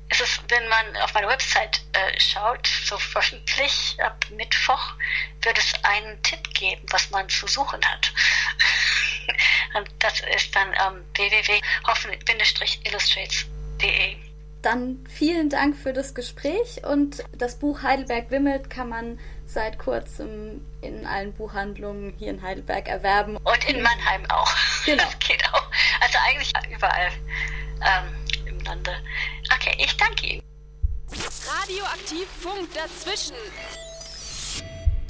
ist 0.10 0.22
es, 0.22 0.39
wenn 0.48 0.70
man 0.70 0.96
auf 1.04 1.13
meine 1.13 1.28
Website 1.28 1.82
äh, 1.93 2.20
schaut, 2.20 2.65
so 2.86 2.98
wöchentlich 3.13 3.98
ab 4.02 4.26
Mittwoch, 4.32 4.93
wird 5.41 5.58
es 5.58 5.74
einen 5.84 6.22
Tipp 6.24 6.54
geben, 6.54 6.82
was 6.91 7.10
man 7.10 7.28
zu 7.30 7.48
suchen 7.48 7.84
hat. 7.84 8.13
Und 9.76 9.89
das 10.00 10.22
ist 10.36 10.56
dann 10.56 10.70
ähm, 10.74 11.04
www.hoffen-illustrates.de. 11.15 14.15
Dann 14.62 15.06
vielen 15.10 15.50
Dank 15.50 15.76
für 15.78 15.91
das 15.93 16.13
Gespräch 16.15 16.84
und 16.84 17.24
das 17.38 17.60
Buch 17.60 17.84
Heidelberg 17.84 18.32
wimmelt 18.32 18.72
kann 18.72 18.89
man 18.89 19.20
seit 19.46 19.78
kurzem 19.78 20.65
in 20.82 21.06
allen 21.06 21.32
Buchhandlungen 21.34 22.15
hier 22.17 22.32
in 22.32 22.41
Heidelberg 22.41 22.88
erwerben. 22.88 23.38
Und 23.38 23.70
in 23.70 23.82
Mannheim 23.82 24.26
auch. 24.30 24.54
Genau. 24.86 25.04
Das 25.04 25.20
geht 25.20 25.43
auch. 25.54 25.70
Also 26.00 26.17
eigentlich 26.28 26.54
überall 26.74 27.12
ähm, 27.82 28.15
im 28.46 28.60
Lande. 28.62 28.96
Okay, 29.67 29.84
ich 29.84 29.97
danke 29.97 30.25
Ihnen. 30.27 30.41
Radioaktiv 31.45 32.27
Funk 32.39 32.69
dazwischen. 32.73 33.36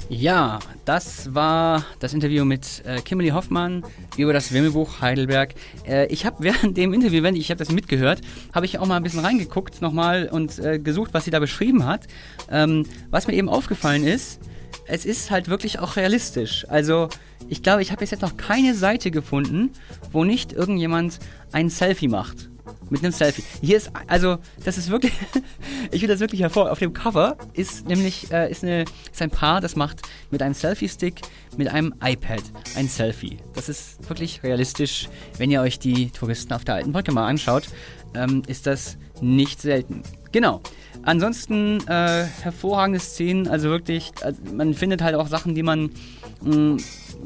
Ja, 0.08 0.58
das 0.84 1.34
war 1.34 1.84
das 2.00 2.14
Interview 2.14 2.44
mit 2.44 2.82
äh, 2.86 3.00
Kimberly 3.02 3.30
Hoffmann 3.30 3.84
über 4.16 4.32
das 4.32 4.52
Wimmelbuch 4.52 5.00
Heidelberg. 5.00 5.54
Äh, 5.86 6.06
ich 6.06 6.24
habe 6.24 6.36
während 6.40 6.76
dem 6.76 6.92
Interview, 6.92 7.22
wenn 7.22 7.36
ich 7.36 7.50
habe 7.50 7.58
das 7.58 7.70
mitgehört, 7.70 8.20
habe 8.54 8.66
ich 8.66 8.78
auch 8.78 8.86
mal 8.86 8.96
ein 8.96 9.02
bisschen 9.02 9.20
reingeguckt 9.20 9.80
nochmal 9.80 10.28
und 10.28 10.58
äh, 10.58 10.78
gesucht, 10.78 11.12
was 11.12 11.24
sie 11.24 11.30
da 11.30 11.38
beschrieben 11.38 11.84
hat. 11.86 12.06
Ähm, 12.50 12.86
was 13.10 13.26
mir 13.26 13.34
eben 13.34 13.48
aufgefallen 13.48 14.04
ist, 14.04 14.40
es 14.86 15.04
ist 15.04 15.30
halt 15.30 15.48
wirklich 15.48 15.78
auch 15.78 15.96
realistisch. 15.96 16.66
Also 16.68 17.08
ich 17.48 17.62
glaube, 17.62 17.82
ich 17.82 17.92
habe 17.92 18.04
jetzt 18.04 18.22
noch 18.22 18.36
keine 18.36 18.74
Seite 18.74 19.10
gefunden, 19.10 19.70
wo 20.10 20.24
nicht 20.24 20.52
irgendjemand 20.52 21.18
ein 21.52 21.68
Selfie 21.70 22.08
macht. 22.08 22.48
Mit 22.90 23.02
einem 23.02 23.12
Selfie. 23.12 23.42
Hier 23.60 23.76
ist, 23.76 23.90
also, 24.06 24.38
das 24.64 24.78
ist 24.78 24.90
wirklich, 24.90 25.12
ich 25.90 26.02
will 26.02 26.08
das 26.08 26.20
wirklich 26.20 26.40
hervor. 26.40 26.70
Auf 26.70 26.78
dem 26.78 26.92
Cover 26.92 27.36
ist 27.52 27.86
nämlich, 27.86 28.30
äh, 28.32 28.50
ist, 28.50 28.62
eine, 28.62 28.84
ist 29.12 29.22
ein 29.22 29.30
Paar, 29.30 29.60
das 29.60 29.76
macht 29.76 30.02
mit 30.30 30.42
einem 30.42 30.54
Selfie-Stick, 30.54 31.22
mit 31.56 31.68
einem 31.68 31.94
iPad 32.02 32.42
ein 32.76 32.88
Selfie. 32.88 33.38
Das 33.54 33.68
ist 33.68 34.08
wirklich 34.08 34.42
realistisch. 34.42 35.08
Wenn 35.36 35.50
ihr 35.50 35.60
euch 35.60 35.78
die 35.78 36.10
Touristen 36.10 36.52
auf 36.52 36.64
der 36.64 36.76
alten 36.76 36.92
Brücke 36.92 37.12
mal 37.12 37.26
anschaut, 37.26 37.68
ähm, 38.14 38.42
ist 38.46 38.66
das 38.66 38.96
nicht 39.20 39.60
selten. 39.60 40.02
Genau. 40.32 40.60
Ansonsten 41.02 41.80
äh, 41.86 42.24
hervorragende 42.42 43.00
Szenen, 43.00 43.48
also 43.48 43.70
wirklich, 43.70 44.12
äh, 44.22 44.32
man 44.52 44.74
findet 44.74 45.02
halt 45.02 45.14
auch 45.14 45.28
Sachen, 45.28 45.54
die 45.54 45.62
man 45.62 45.90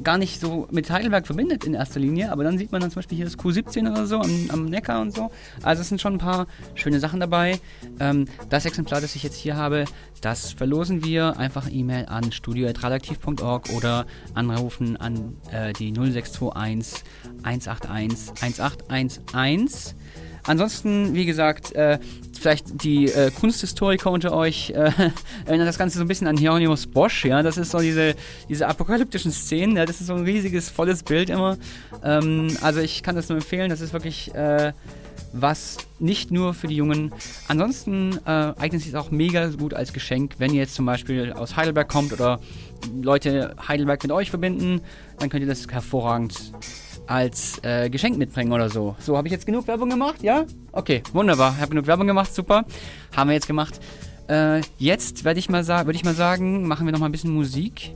gar 0.03 0.17
nicht 0.19 0.41
so 0.41 0.67
mit 0.71 0.91
Heidelberg 0.91 1.27
verbindet 1.27 1.65
in 1.65 1.75
erster 1.75 2.01
Linie, 2.01 2.33
aber 2.33 2.45
dann 2.45 2.57
sieht 2.57 2.73
man 2.73 2.81
dann 2.81 2.91
zum 2.91 2.97
Beispiel 3.01 3.17
hier 3.17 3.27
das 3.27 3.39
Q17 3.39 3.91
oder 3.91 4.07
so 4.07 4.21
am, 4.21 4.51
am 4.51 4.65
Neckar 4.65 5.01
und 5.01 5.15
so. 5.15 5.31
Also 5.63 5.83
es 5.83 5.89
sind 5.89 6.01
schon 6.01 6.15
ein 6.15 6.19
paar 6.19 6.47
schöne 6.75 6.99
Sachen 6.99 7.21
dabei. 7.21 7.61
Ähm, 8.01 8.27
das 8.49 8.65
Exemplar, 8.65 9.01
das 9.01 9.15
ich 9.15 9.23
jetzt 9.23 9.37
hier 9.37 9.57
habe, 9.57 9.85
das 10.23 10.53
verlosen 10.53 11.05
wir. 11.05 11.37
Einfach 11.37 11.69
E-Mail 11.71 12.07
an 12.07 12.33
studio.radaktiv.org 12.33 13.71
oder 13.71 14.07
anrufen 14.35 14.97
an 14.97 15.37
äh, 15.51 15.73
die 15.73 15.93
0621 15.93 17.03
181 17.43 18.43
1811. 18.43 19.95
Ansonsten, 20.45 21.15
wie 21.15 21.25
gesagt, 21.25 21.73
äh, 21.73 21.99
vielleicht 22.39 22.83
die 22.83 23.07
äh, 23.07 23.31
Kunsthistoriker 23.31 24.11
unter 24.11 24.35
euch 24.35 24.71
äh, 24.71 24.91
erinnern 25.47 25.67
das 25.67 25.79
Ganze 25.79 25.99
so 25.99 26.05
ein 26.05 26.09
bisschen 26.09 26.27
an 26.27 26.37
Hieronymus 26.37 26.87
Bosch, 26.87 27.25
ja. 27.25 27.43
Das 27.43 27.57
ist 27.57 27.71
so 27.71 27.79
diese, 27.79 28.15
diese 28.49 28.67
apokalyptischen 28.67 29.31
Szenen, 29.31 29.77
ja, 29.77 29.87
das 29.87 30.01
ist 30.01 30.09
so 30.09 30.15
ein 30.15 30.25
riesiges, 30.25 30.69
volles 30.69 31.05
Bild 31.05 31.31
immer. 31.31 31.59
Ähm, 32.03 32.57
also 32.61 32.81
ich 32.81 33.03
kann 33.03 33.15
das 33.15 33.29
nur 33.29 33.39
empfehlen, 33.39 33.71
das 33.71 33.81
ist 33.81 33.93
wirklich 33.93 34.35
äh, 34.35 34.73
was 35.33 35.79
nicht 35.99 36.31
nur 36.31 36.55
für 36.55 36.67
die 36.67 36.77
Jungen. 36.77 37.13
Ansonsten 37.49 38.19
äh, 38.27 38.53
eignet 38.59 38.83
sich 38.83 38.95
auch 38.97 39.11
mega 39.11 39.47
gut 39.49 39.75
als 39.75 39.93
Geschenk, 39.93 40.35
wenn 40.39 40.53
ihr 40.53 40.61
jetzt 40.61 40.75
zum 40.75 40.87
Beispiel 40.87 41.33
aus 41.33 41.57
Heidelberg 41.57 41.89
kommt 41.89 42.13
oder 42.13 42.41
Leute 43.01 43.55
Heidelberg 43.69 44.03
mit 44.03 44.13
euch 44.13 44.31
verbinden, 44.31 44.81
dann 45.19 45.31
könnt 45.31 45.43
ihr 45.43 45.49
das 45.49 45.67
hervorragend 45.69 46.53
als 47.07 47.63
äh, 47.63 47.91
Geschenk 47.91 48.19
mitbringen 48.19 48.53
oder 48.53 48.69
so. 48.69 48.97
So, 48.99 49.17
habe 49.17 49.29
ich 49.29 49.33
jetzt 49.33 49.47
genug 49.47 49.67
Werbung 49.67 49.91
gemacht? 49.91 50.23
Ja? 50.23 50.45
Okay, 50.73 51.03
wunderbar. 51.13 51.57
Habe 51.59 51.71
genug 51.71 51.87
Werbung 51.87 52.07
gemacht, 52.07 52.35
super. 52.35 52.65
Haben 53.17 53.31
wir 53.31 53.35
jetzt 53.35 53.47
gemacht. 53.47 53.81
Äh, 54.29 54.61
jetzt 54.79 55.25
werde 55.25 55.41
ich 55.41 55.49
würde 55.49 55.93
ich 55.93 56.05
mal 56.05 56.15
sagen, 56.15 56.67
machen 56.67 56.87
wir 56.87 56.93
noch 56.93 57.01
mal 57.01 57.07
ein 57.07 57.13
bisschen 57.13 57.35
Musik. 57.35 57.95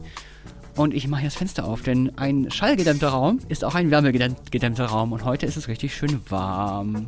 Und 0.77 0.93
ich 0.93 1.09
mache 1.09 1.23
hier 1.23 1.31
das 1.31 1.39
Fenster 1.39 1.65
auf, 1.65 1.83
denn 1.83 2.13
ein 2.19 2.51
schallgedämmter 2.51 3.09
Raum 3.09 3.39
ist 3.49 3.65
auch 3.65 3.75
ein 3.75 3.91
wärmegedämmter 3.91 4.85
Raum. 4.85 5.13
Und 5.13 5.25
heute 5.25 5.47
ist 5.47 5.57
es 5.57 5.69
richtig 5.69 5.95
schön 5.95 6.21
warm. 6.29 7.07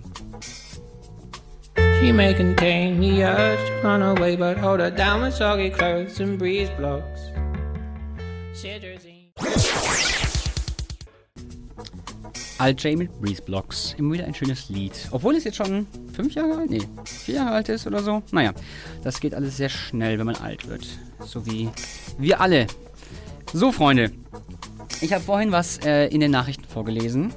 She 2.00 2.12
may 2.12 2.32
contain 2.32 3.00
the 3.00 3.22
urge 3.22 3.58
to 3.82 3.86
run 3.86 4.02
away, 4.02 4.36
but 4.36 4.56
hold 4.56 4.80
her 4.80 4.90
down 4.90 5.22
with 5.22 5.34
soggy 5.34 5.68
clothes 5.68 6.20
and 6.20 6.38
breeze 6.38 6.70
blocks. 6.78 7.28
Alt 12.58 12.82
J 12.82 12.98
mit 12.98 13.20
Breeze 13.20 13.40
Blocks. 13.40 13.94
Immer 13.98 14.14
wieder 14.14 14.24
ein 14.24 14.34
schönes 14.34 14.68
Lied. 14.68 14.92
Obwohl 15.12 15.36
es 15.36 15.44
jetzt 15.44 15.56
schon 15.56 15.86
fünf 16.12 16.34
Jahre 16.34 16.58
alt, 16.58 16.70
nee, 16.70 16.82
vier 17.04 17.36
Jahre 17.36 17.52
alt 17.52 17.68
ist 17.68 17.86
oder 17.86 18.02
so. 18.02 18.22
Naja, 18.32 18.52
das 19.04 19.20
geht 19.20 19.32
alles 19.34 19.56
sehr 19.56 19.68
schnell, 19.68 20.18
wenn 20.18 20.26
man 20.26 20.36
alt 20.36 20.68
wird. 20.68 20.86
So 21.24 21.46
wie 21.46 21.68
wir 22.18 22.40
alle. 22.40 22.66
So, 23.52 23.70
Freunde. 23.70 24.10
Ich 25.00 25.12
habe 25.12 25.22
vorhin 25.22 25.52
was 25.52 25.78
äh, 25.84 26.06
in 26.08 26.20
den 26.20 26.32
Nachrichten 26.32 26.64
vorgelesen. 26.64 27.32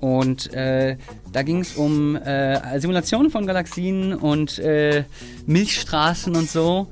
Und 0.00 0.52
äh, 0.52 0.96
da 1.32 1.42
ging 1.42 1.60
es 1.60 1.76
um 1.76 2.16
äh, 2.16 2.78
Simulationen 2.80 3.30
von 3.30 3.46
Galaxien 3.46 4.14
und 4.14 4.58
äh, 4.58 5.04
Milchstraßen 5.46 6.36
und 6.36 6.50
so. 6.50 6.88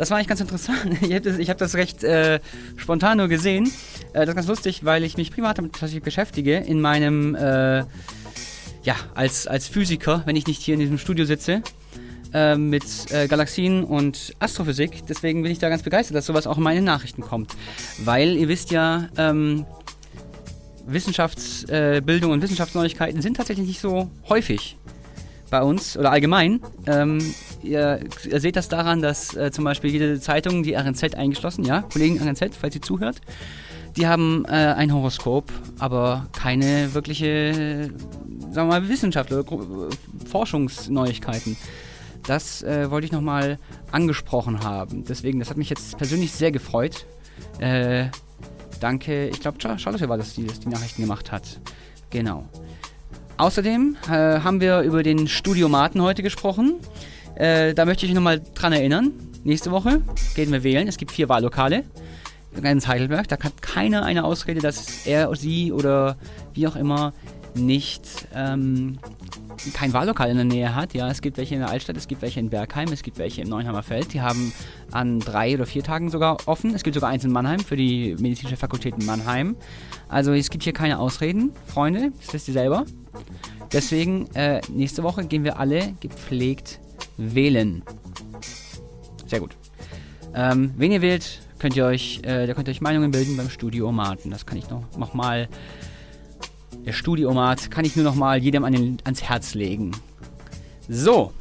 Das 0.00 0.10
war 0.10 0.16
eigentlich 0.16 0.28
ganz 0.28 0.40
interessant. 0.40 0.78
Ich 1.02 1.12
habe 1.12 1.20
das, 1.20 1.38
hab 1.46 1.58
das 1.58 1.74
recht 1.74 2.02
äh, 2.04 2.40
spontan 2.76 3.18
nur 3.18 3.28
gesehen. 3.28 3.70
Äh, 4.14 4.20
das 4.20 4.30
ist 4.30 4.34
ganz 4.34 4.46
lustig, 4.46 4.82
weil 4.82 5.04
ich 5.04 5.18
mich 5.18 5.30
privat 5.30 5.58
damit 5.58 5.72
beschäftige 6.02 6.56
in 6.56 6.80
meinem, 6.80 7.34
äh, 7.34 7.80
ja, 8.82 8.96
als, 9.14 9.46
als 9.46 9.68
Physiker, 9.68 10.22
wenn 10.24 10.36
ich 10.36 10.46
nicht 10.46 10.62
hier 10.62 10.72
in 10.72 10.80
diesem 10.80 10.96
Studio 10.96 11.26
sitze, 11.26 11.60
äh, 12.32 12.56
mit 12.56 12.82
äh, 13.10 13.28
Galaxien 13.28 13.84
und 13.84 14.34
Astrophysik. 14.38 15.06
Deswegen 15.06 15.42
bin 15.42 15.52
ich 15.52 15.58
da 15.58 15.68
ganz 15.68 15.82
begeistert, 15.82 16.16
dass 16.16 16.24
sowas 16.24 16.46
auch 16.46 16.56
in 16.56 16.62
meine 16.62 16.80
Nachrichten 16.80 17.20
kommt. 17.20 17.54
Weil 18.02 18.36
ihr 18.36 18.48
wisst 18.48 18.70
ja, 18.70 19.10
ähm, 19.18 19.66
Wissenschaftsbildung 20.86 22.30
und 22.30 22.40
Wissenschaftsneuigkeiten 22.40 23.20
sind 23.20 23.36
tatsächlich 23.36 23.66
nicht 23.66 23.80
so 23.80 24.10
häufig 24.30 24.78
bei 25.50 25.60
uns 25.60 25.98
oder 25.98 26.10
allgemein. 26.10 26.60
Ähm, 26.86 27.34
ihr, 27.62 28.00
ihr, 28.30 28.40
seht 28.40 28.56
das 28.56 28.68
daran, 28.68 29.02
dass 29.02 29.34
äh, 29.34 29.50
zum 29.50 29.64
Beispiel 29.64 29.90
jede 29.90 30.20
Zeitung, 30.20 30.62
die 30.62 30.74
RNZ 30.74 31.14
eingeschlossen, 31.14 31.64
ja, 31.64 31.82
Kollegen 31.82 32.18
RNZ, 32.18 32.56
falls 32.58 32.74
ihr 32.74 32.82
zuhört, 32.82 33.20
die 33.96 34.06
haben 34.06 34.44
äh, 34.46 34.50
ein 34.50 34.92
Horoskop, 34.92 35.50
aber 35.78 36.26
keine 36.32 36.94
wirkliche, 36.94 37.90
sagen 38.50 38.68
wir 38.68 38.80
mal, 38.80 38.88
Wissenschaft 38.88 39.32
oder 39.32 39.44
Forschungsneuigkeiten. 40.26 41.56
Das 42.26 42.62
äh, 42.62 42.90
wollte 42.90 43.06
ich 43.06 43.12
nochmal 43.12 43.58
angesprochen 43.90 44.62
haben. 44.62 45.04
Deswegen, 45.04 45.38
das 45.38 45.50
hat 45.50 45.56
mich 45.56 45.70
jetzt 45.70 45.96
persönlich 45.98 46.32
sehr 46.32 46.52
gefreut. 46.52 47.06
Äh, 47.58 48.06
danke, 48.78 49.28
ich 49.28 49.40
glaube, 49.40 49.58
Charlotte 49.60 50.08
war 50.08 50.18
das, 50.18 50.34
die 50.34 50.46
das 50.46 50.60
die 50.60 50.68
Nachrichten 50.68 51.02
gemacht 51.02 51.32
hat. 51.32 51.60
Genau. 52.10 52.46
Außerdem 53.38 53.96
äh, 54.06 54.10
haben 54.10 54.60
wir 54.60 54.80
über 54.82 55.02
den 55.02 55.26
Studiomaten 55.26 56.02
heute 56.02 56.22
gesprochen. 56.22 56.74
Äh, 57.34 57.74
da 57.74 57.84
möchte 57.84 58.06
ich 58.06 58.14
nochmal 58.14 58.40
dran 58.54 58.72
erinnern. 58.72 59.12
Nächste 59.44 59.70
Woche 59.70 60.02
gehen 60.34 60.52
wir 60.52 60.62
wählen. 60.62 60.86
Es 60.88 60.96
gibt 60.96 61.12
vier 61.12 61.28
Wahllokale 61.28 61.84
in 62.54 62.62
ganz 62.62 62.86
Heidelberg. 62.86 63.28
Da 63.28 63.38
hat 63.38 63.62
keiner 63.62 64.04
eine 64.04 64.24
Ausrede, 64.24 64.60
dass 64.60 65.06
er, 65.06 65.34
sie 65.34 65.72
oder 65.72 66.16
wie 66.54 66.66
auch 66.66 66.76
immer 66.76 67.12
nicht 67.54 68.02
ähm, 68.34 68.98
kein 69.72 69.92
Wahllokal 69.92 70.30
in 70.30 70.36
der 70.36 70.44
Nähe 70.44 70.74
hat. 70.74 70.94
Ja, 70.94 71.10
es 71.10 71.20
gibt 71.20 71.36
welche 71.36 71.54
in 71.54 71.60
der 71.60 71.70
Altstadt, 71.70 71.96
es 71.96 72.08
gibt 72.08 72.22
welche 72.22 72.40
in 72.40 72.50
Bergheim, 72.50 72.90
es 72.92 73.02
gibt 73.02 73.18
welche 73.18 73.42
im 73.42 73.48
Neuenheimer 73.48 73.82
Feld. 73.82 74.12
Die 74.12 74.20
haben 74.20 74.52
an 74.90 75.20
drei 75.20 75.54
oder 75.54 75.66
vier 75.66 75.82
Tagen 75.82 76.10
sogar 76.10 76.38
offen. 76.46 76.74
Es 76.74 76.82
gibt 76.82 76.94
sogar 76.94 77.10
eins 77.10 77.24
in 77.24 77.32
Mannheim 77.32 77.60
für 77.60 77.76
die 77.76 78.16
medizinische 78.18 78.56
Fakultät 78.56 78.94
in 78.98 79.06
Mannheim. 79.06 79.56
Also 80.08 80.32
es 80.32 80.50
gibt 80.50 80.64
hier 80.64 80.72
keine 80.72 80.98
Ausreden, 80.98 81.52
Freunde, 81.66 82.12
das 82.20 82.32
wisst 82.34 82.48
ihr 82.48 82.54
selber. 82.54 82.84
Deswegen, 83.72 84.26
äh, 84.34 84.60
nächste 84.68 85.02
Woche 85.02 85.24
gehen 85.24 85.44
wir 85.44 85.58
alle 85.58 85.94
gepflegt 86.00 86.80
wählen. 87.20 87.82
Sehr 89.26 89.40
gut. 89.40 89.56
Ähm, 90.34 90.72
wen 90.76 90.92
ihr 90.92 91.02
wählt, 91.02 91.40
könnt 91.58 91.76
ihr 91.76 91.84
euch, 91.84 92.20
äh, 92.22 92.46
da 92.46 92.54
könnt 92.54 92.68
ihr 92.68 92.72
euch 92.72 92.80
Meinungen 92.80 93.10
bilden 93.10 93.36
beim 93.36 93.50
Studiomaten. 93.50 94.30
Das 94.30 94.46
kann 94.46 94.58
ich 94.58 94.68
noch, 94.70 94.84
noch 94.96 95.14
mal 95.14 95.48
der 96.86 96.92
Studiomat 96.92 97.70
kann 97.70 97.84
ich 97.84 97.94
nur 97.94 98.04
noch 98.04 98.14
mal 98.14 98.42
jedem 98.42 98.64
an 98.64 98.72
den, 98.72 98.98
ans 99.04 99.22
Herz 99.22 99.54
legen. 99.54 99.92
So. 100.88 101.32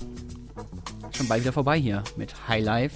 Schon 1.11 1.27
bald 1.27 1.41
wieder 1.41 1.53
vorbei 1.53 1.79
hier 1.79 2.03
mit 2.17 2.47
Highlife. 2.47 2.95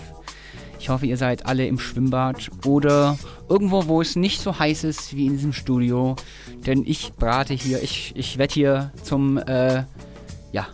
Ich 0.80 0.90
hoffe, 0.90 1.06
ihr 1.06 1.18
seid 1.18 1.46
alle 1.46 1.66
im 1.66 1.80
Schwimmbad 1.80 2.50
oder 2.66 3.18
irgendwo, 3.48 3.88
wo 3.88 4.02
es 4.02 4.18
nicht 4.18 4.42
so 4.42 4.60
heiß 4.60 4.84
ist 4.84 5.16
wie 5.16 5.28
in 5.28 5.34
diesem 5.34 5.54
Studio. 5.54 6.18
Denn 6.66 6.84
ich 6.86 7.14
brate 7.14 7.54
hier, 7.54 7.82
ich, 7.82 8.14
ich 8.16 8.38
werde 8.38 8.54
hier 8.54 8.92
zum, 9.02 9.38
äh, 9.38 9.84
ja, 10.52 10.68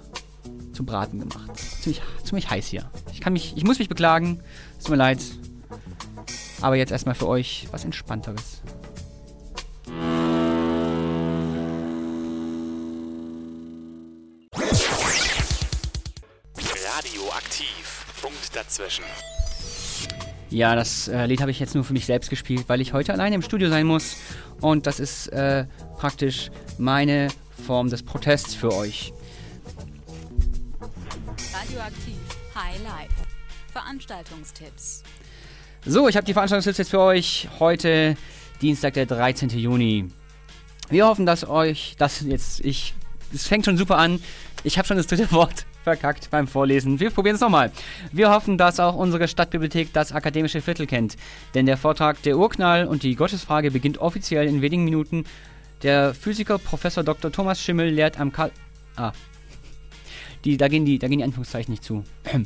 zum 0.80 0.86
Braten 0.86 1.20
gemacht. 1.20 1.58
Ziemlich, 1.58 2.02
ziemlich 2.24 2.50
heiß 2.50 2.68
hier. 2.68 2.90
Ich 3.12 3.20
kann 3.20 3.34
mich, 3.34 3.54
ich 3.58 3.66
muss 3.66 3.80
mich 3.80 3.90
beklagen. 3.90 4.40
Es 4.78 4.86
tut 4.86 4.92
mir 4.92 4.96
leid. 4.96 5.20
Aber 6.62 6.78
jetzt 6.78 6.94
erstmal 6.94 7.16
für 7.16 7.28
euch 7.28 7.68
was 7.72 7.84
Entspannteres. 7.84 8.62
Radioaktiv. 16.56 18.06
Punkt 18.22 18.56
dazwischen. 18.56 19.04
Ja, 20.50 20.76
das 20.76 21.10
äh, 21.10 21.26
Lied 21.26 21.42
habe 21.42 21.52
ich 21.52 21.60
jetzt 21.60 21.76
nur 21.76 21.84
für 21.84 21.92
mich 21.92 22.06
selbst 22.06 22.30
gespielt, 22.30 22.64
weil 22.68 22.80
ich 22.80 22.94
heute 22.94 23.12
alleine 23.12 23.36
im 23.36 23.42
Studio 23.42 23.68
sein 23.68 23.86
muss. 23.86 24.16
Und 24.62 24.88
das 24.88 25.02
ist 25.02 25.28
äh, 25.28 25.66
praktisch 25.98 26.52
meine 26.78 27.28
Form 27.68 27.90
des 27.90 28.02
Protests 28.02 28.56
für 28.56 28.74
euch. 28.74 29.12
Radioaktiv 31.70 32.18
High. 32.56 33.08
Veranstaltungstipps. 33.72 35.04
So, 35.86 36.08
ich 36.08 36.16
habe 36.16 36.26
die 36.26 36.34
Veranstaltungstipps 36.34 36.80
jetzt 36.80 36.90
für 36.90 37.00
euch. 37.00 37.48
Heute 37.60 38.18
Dienstag, 38.60 38.96
der 38.96 39.06
13. 39.06 39.50
Juni. 39.50 40.10
Wir 40.90 41.06
hoffen, 41.06 41.28
dass 41.28 41.48
euch 41.48 41.94
das 42.00 42.22
jetzt, 42.22 42.66
ich, 42.66 42.96
es 43.32 43.46
fängt 43.46 43.66
schon 43.66 43.78
super 43.78 44.00
an. 44.00 44.20
Ich 44.64 44.80
habe 44.80 44.88
schon 44.88 44.98
das 44.98 45.06
dritte 45.06 45.32
Wort 45.32 45.68
verkackt 45.84 46.32
beim 46.32 46.48
Vorlesen. 46.48 47.00
Wir 47.00 47.12
probieren 47.12 47.36
es 47.36 47.42
nochmal. 47.42 47.72
Wir 48.12 48.32
hoffen, 48.32 48.58
dass 48.58 48.80
auch 48.80 48.96
unsere 48.96 49.28
Stadtbibliothek 49.28 49.94
das 49.94 50.12
akademische 50.12 50.62
Viertel 50.62 50.88
kennt. 50.88 51.18
Denn 51.54 51.68
der 51.68 51.78
Vortrag 51.78 52.20
Der 52.24 52.40
Urknall 52.40 52.88
und 52.88 53.04
die 53.04 53.16
Gottesfrage 53.16 53.70
beginnt 53.70 54.00
offiziell 54.00 54.48
in 54.48 54.64
wenigen 54.64 54.86
Minuten. 54.86 55.26
Der 55.84 56.16
Physiker 56.16 56.58
Professor 56.58 57.04
Dr. 57.04 57.32
Thomas 57.32 57.62
Schimmel 57.62 57.90
lehrt 57.90 58.20
am 58.20 58.32
Karl. 58.32 58.52
Ah. 58.96 59.12
Die, 60.46 60.58
da, 60.58 60.68
gehen 60.68 60.86
die, 60.86 61.00
da 61.00 61.08
gehen 61.08 61.20
die 61.20 61.24
Anführungszeichen 61.24 61.72
nicht 61.72 61.84
zu. 61.84 62.04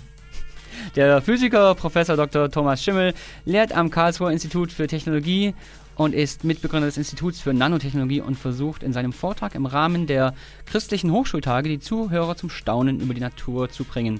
Der 0.95 1.21
Physiker 1.21 1.75
Professor 1.75 2.15
Dr. 2.15 2.49
Thomas 2.49 2.83
Schimmel 2.83 3.13
lehrt 3.45 3.71
am 3.71 3.89
Karlsruher 3.89 4.31
Institut 4.31 4.71
für 4.71 4.87
Technologie 4.87 5.53
und 5.95 6.13
ist 6.13 6.43
Mitbegründer 6.43 6.87
des 6.87 6.97
Instituts 6.97 7.39
für 7.39 7.53
Nanotechnologie 7.53 8.21
und 8.21 8.35
versucht 8.35 8.83
in 8.83 8.93
seinem 8.93 9.13
Vortrag 9.13 9.55
im 9.55 9.65
Rahmen 9.65 10.07
der 10.07 10.33
christlichen 10.65 11.11
Hochschultage 11.11 11.69
die 11.69 11.79
Zuhörer 11.79 12.35
zum 12.35 12.49
Staunen 12.49 12.99
über 12.99 13.13
die 13.13 13.21
Natur 13.21 13.69
zu 13.69 13.83
bringen 13.83 14.19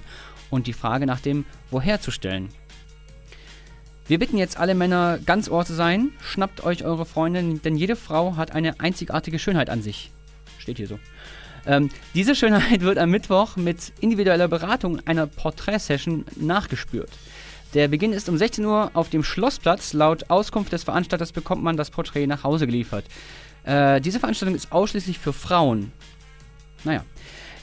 und 0.50 0.66
die 0.66 0.72
Frage 0.72 1.06
nach 1.06 1.20
dem 1.20 1.44
Woher 1.70 2.00
zu 2.00 2.10
stellen. 2.10 2.48
Wir 4.06 4.18
bitten 4.18 4.36
jetzt 4.36 4.58
alle 4.58 4.74
Männer 4.74 5.18
ganz 5.24 5.48
ohr 5.48 5.64
zu 5.64 5.72
sein, 5.72 6.10
schnappt 6.20 6.62
euch 6.62 6.84
eure 6.84 7.06
Freundin, 7.06 7.62
denn 7.62 7.76
jede 7.76 7.96
Frau 7.96 8.36
hat 8.36 8.52
eine 8.52 8.78
einzigartige 8.78 9.38
Schönheit 9.38 9.70
an 9.70 9.82
sich. 9.82 10.12
Steht 10.58 10.76
hier 10.76 10.86
so. 10.86 10.98
Ähm, 11.66 11.90
diese 12.14 12.34
Schönheit 12.34 12.80
wird 12.80 12.98
am 12.98 13.10
Mittwoch 13.10 13.56
mit 13.56 13.92
individueller 14.00 14.48
Beratung 14.48 15.00
einer 15.06 15.26
Porträtsession 15.26 16.24
nachgespürt. 16.36 17.10
Der 17.74 17.88
Beginn 17.88 18.12
ist 18.12 18.28
um 18.28 18.38
16 18.38 18.64
Uhr 18.64 18.90
auf 18.94 19.08
dem 19.08 19.24
Schlossplatz. 19.24 19.92
Laut 19.94 20.30
Auskunft 20.30 20.72
des 20.72 20.84
Veranstalters 20.84 21.32
bekommt 21.32 21.62
man 21.62 21.76
das 21.76 21.90
Porträt 21.90 22.26
nach 22.26 22.44
Hause 22.44 22.66
geliefert. 22.66 23.04
Äh, 23.64 24.00
diese 24.00 24.20
Veranstaltung 24.20 24.54
ist 24.54 24.70
ausschließlich 24.70 25.18
für 25.18 25.32
Frauen. 25.32 25.90
Naja. 26.84 27.04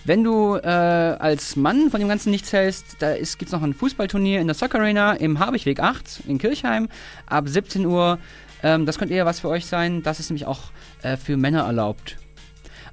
Wenn 0.04 0.24
du 0.24 0.56
äh, 0.56 0.68
als 0.68 1.56
Mann 1.56 1.92
von 1.92 2.00
dem 2.00 2.10
Ganzen 2.10 2.32
nichts 2.32 2.52
hältst, 2.52 2.98
da 3.00 3.14
gibt 3.16 3.44
es 3.44 3.52
noch 3.52 3.62
ein 3.62 3.76
Fußballturnier 3.76 4.42
in 4.42 4.48
der 4.48 4.56
Soccer 4.56 4.80
Arena 4.80 5.14
im 5.14 5.38
Habigweg 5.38 5.80
8 5.80 6.24
in 6.28 6.40
Kirchheim 6.40 6.90
ab 7.28 7.48
17 7.48 7.86
Uhr. 7.86 8.18
Ähm, 8.64 8.88
das 8.88 8.98
könnte 8.98 9.14
eher 9.14 9.28
was 9.28 9.40
für 9.40 9.50
euch 9.50 9.68
sein. 9.68 10.02
Das 10.02 10.20
ist 10.20 10.32
nämlich 10.32 10.48
auch 10.48 10.72
äh, 11.04 11.18
für 11.18 11.38
Männer 11.38 11.66
erlaubt. 11.66 12.18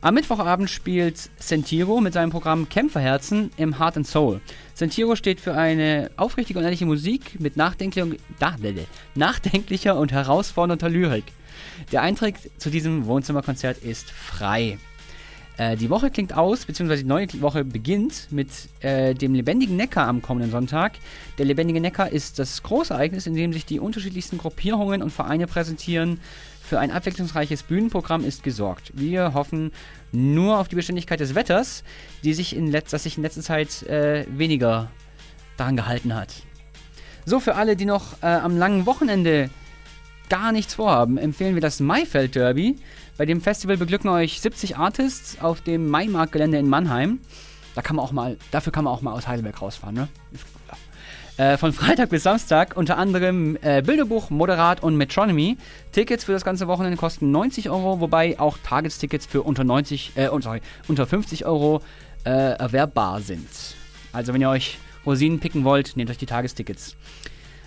Am 0.01 0.15
Mittwochabend 0.15 0.71
spielt 0.71 1.19
Sentiro 1.41 2.01
mit 2.01 2.13
seinem 2.13 2.31
Programm 2.31 2.69
Kämpferherzen 2.69 3.51
im 3.57 3.81
Heart 3.81 3.97
and 3.97 4.07
Soul. 4.07 4.41
Sentiro 4.73 5.17
steht 5.17 5.41
für 5.41 5.55
eine 5.55 6.13
aufrichtige 6.17 6.61
und 6.61 6.65
ehrliche 6.65 6.87
Musik 6.87 7.41
mit 7.41 7.57
nachdenklicher, 7.57 8.07
nachdenklicher 9.17 9.99
und 9.99 10.13
herausfordernder 10.13 10.89
Lyrik. 10.89 11.25
Der 11.91 12.03
Eintritt 12.03 12.37
zu 12.59 12.71
diesem 12.71 13.07
Wohnzimmerkonzert 13.07 13.79
ist 13.79 14.09
frei. 14.13 14.79
Äh, 15.57 15.77
die 15.77 15.91
Woche 15.91 16.11
klingt 16.11 16.33
aus, 16.33 16.65
beziehungsweise 16.65 17.03
die 17.03 17.09
neue 17.09 17.27
Woche 17.41 17.65
beginnt 17.65 18.29
mit 18.31 18.51
äh, 18.81 19.15
dem 19.15 19.35
Lebendigen 19.35 19.75
Neckar 19.75 20.07
am 20.07 20.23
kommenden 20.23 20.53
Sonntag. 20.53 20.93
Der 21.37 21.45
Lebendige 21.45 21.81
Neckar 21.81 22.13
ist 22.13 22.39
das 22.39 22.63
große 22.63 22.95
Ereignis, 22.95 23.27
in 23.27 23.35
dem 23.35 23.53
sich 23.53 23.67
die 23.67 23.81
unterschiedlichsten 23.81 24.39
Gruppierungen 24.39 25.03
und 25.03 25.11
Vereine 25.11 25.49
präsentieren 25.49 26.21
Für 26.69 26.79
ein 26.79 26.91
abwechslungsreiches 26.91 27.63
Bühnenprogramm 27.63 28.25
ist 28.25 28.43
gesorgt. 28.43 28.93
Wir 28.95 29.33
hoffen 29.33 29.73
nur 30.13 30.59
auf 30.59 30.69
die 30.69 30.77
Beständigkeit 30.77 31.19
des 31.19 31.35
Wetters, 31.35 31.83
die 32.25 32.35
sich 32.35 32.55
in 32.55 32.71
das 32.71 33.03
sich 33.03 33.17
in 33.17 33.23
letzter 33.23 33.41
Zeit 33.41 33.85
äh, 33.85 34.27
weniger 34.29 34.91
daran 35.57 35.77
gehalten 35.77 36.15
hat. 36.15 36.35
So, 37.25 37.41
für 37.41 37.55
alle, 37.55 37.75
die 37.75 37.87
noch 37.87 38.23
äh, 38.23 38.27
am 38.27 38.59
langen 38.59 38.85
Wochenende 38.85 39.49
gar 40.29 40.53
nichts 40.53 40.75
vorhaben, 40.75 41.17
empfehlen 41.17 41.55
wir 41.55 41.63
das 41.63 41.81
Maifeld 41.81 42.35
Derby. 42.35 42.77
Bei 43.17 43.25
dem 43.25 43.41
Festival 43.41 43.79
beglücken 43.79 44.11
euch 44.11 44.43
70 44.43 44.77
Artists 44.77 45.41
auf 45.41 45.63
dem 45.63 45.89
Maimarktgelände 45.89 46.59
in 46.59 46.69
Mannheim. 46.69 47.21
Da 47.77 47.81
kann 47.81 47.97
man 47.97 48.05
auch 48.05 48.13
mal, 48.13 48.37
dafür 48.51 48.75
kann 48.75 48.85
man 48.85 48.93
auch 48.93 49.01
mal 49.01 49.13
aus 49.13 49.27
Heidelberg 49.27 49.63
rausfahren, 49.63 49.95
ne? 49.95 50.09
Äh, 51.39 51.57
von 51.57 51.73
Freitag 51.73 52.11
bis 52.11 52.25
Samstag 52.25 52.77
unter 52.77 52.99
anderem 52.99 53.57
äh, 53.63 53.81
Bilderbuch, 53.81 54.29
Moderat 54.29 54.83
und 54.83 54.97
Metronomy. 54.97 55.57
Tickets 55.93 56.25
für 56.25 56.33
das 56.33 56.45
ganze 56.45 56.67
Wochenende 56.67 56.97
kosten 56.97 57.31
90 57.31 57.71
Euro, 57.71 58.01
wobei 58.01 58.41
auch 58.41 58.59
Tagestickets 58.65 59.25
für 59.25 59.43
unter 59.43 59.63
90, 59.63 60.15
äh, 60.17 60.29
oh, 60.33 60.41
sorry, 60.41 60.61
unter 60.89 61.07
50 61.07 61.47
Euro 61.47 61.81
äh, 62.25 62.31
erwerbbar 62.31 63.21
sind. 63.21 63.47
Also 64.13 64.35
wenn 64.35 64.41
ihr 64.41 64.51
euch 64.51 64.79
Rosinen 65.07 65.39
picken 65.39 65.63
wollt, 65.63 65.97
nehmt 65.97 66.11
euch 66.11 66.19
die 66.19 66.27
Tagestickets. 66.27 66.97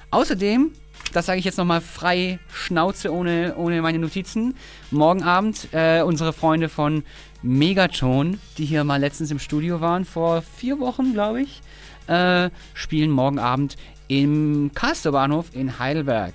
Außerdem, 0.10 0.74
das 1.14 1.28
sage 1.28 1.40
ich 1.40 1.46
jetzt 1.46 1.58
nochmal 1.58 1.80
frei 1.80 2.40
Schnauze 2.52 3.14
ohne, 3.14 3.56
ohne 3.56 3.82
meine 3.82 4.00
Notizen, 4.00 4.56
morgen 4.92 5.24
Abend 5.24 5.70
äh, 5.72 6.02
unsere 6.02 6.34
Freunde 6.34 6.68
von 6.68 7.04
Megaton, 7.42 8.38
die 8.58 8.66
hier 8.66 8.84
mal 8.84 9.00
letztens 9.00 9.32
im 9.32 9.40
Studio 9.40 9.80
waren, 9.80 10.04
vor 10.04 10.42
vier 10.42 10.82
Wochen, 10.82 11.14
glaube 11.14 11.42
ich, 11.42 11.62
äh, 12.12 12.50
spielen 12.74 13.10
morgen 13.10 13.40
Abend 13.40 13.78
im 14.08 14.72
Karlsruher 14.74 15.46
in 15.54 15.80
Heidelberg. 15.80 16.34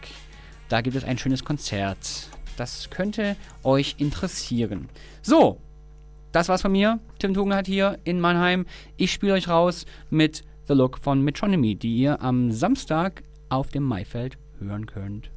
Da 0.68 0.80
gibt 0.80 0.96
es 0.96 1.04
ein 1.04 1.18
schönes 1.18 1.44
Konzert. 1.44 2.30
Das 2.56 2.88
könnte 2.88 3.36
euch 3.62 3.96
interessieren. 3.98 4.88
So, 5.20 5.60
das 6.32 6.48
war's 6.48 6.62
von 6.62 6.72
mir. 6.72 6.98
Tim 7.18 7.34
Tugendhat 7.34 7.66
hier 7.66 7.98
in 8.04 8.18
Mannheim. 8.20 8.64
Ich 8.96 9.12
spiele 9.12 9.34
euch 9.34 9.48
raus 9.48 9.84
mit 10.08 10.42
The 10.66 10.72
Look 10.72 10.98
von 10.98 11.20
Metronomy, 11.22 11.76
die 11.76 11.94
ihr 11.98 12.22
am 12.22 12.50
Samstag 12.50 13.22
auf 13.50 13.68
dem 13.68 13.84
Maifeld 13.84 14.38
hören 14.58 14.86
könnt. 14.86 15.30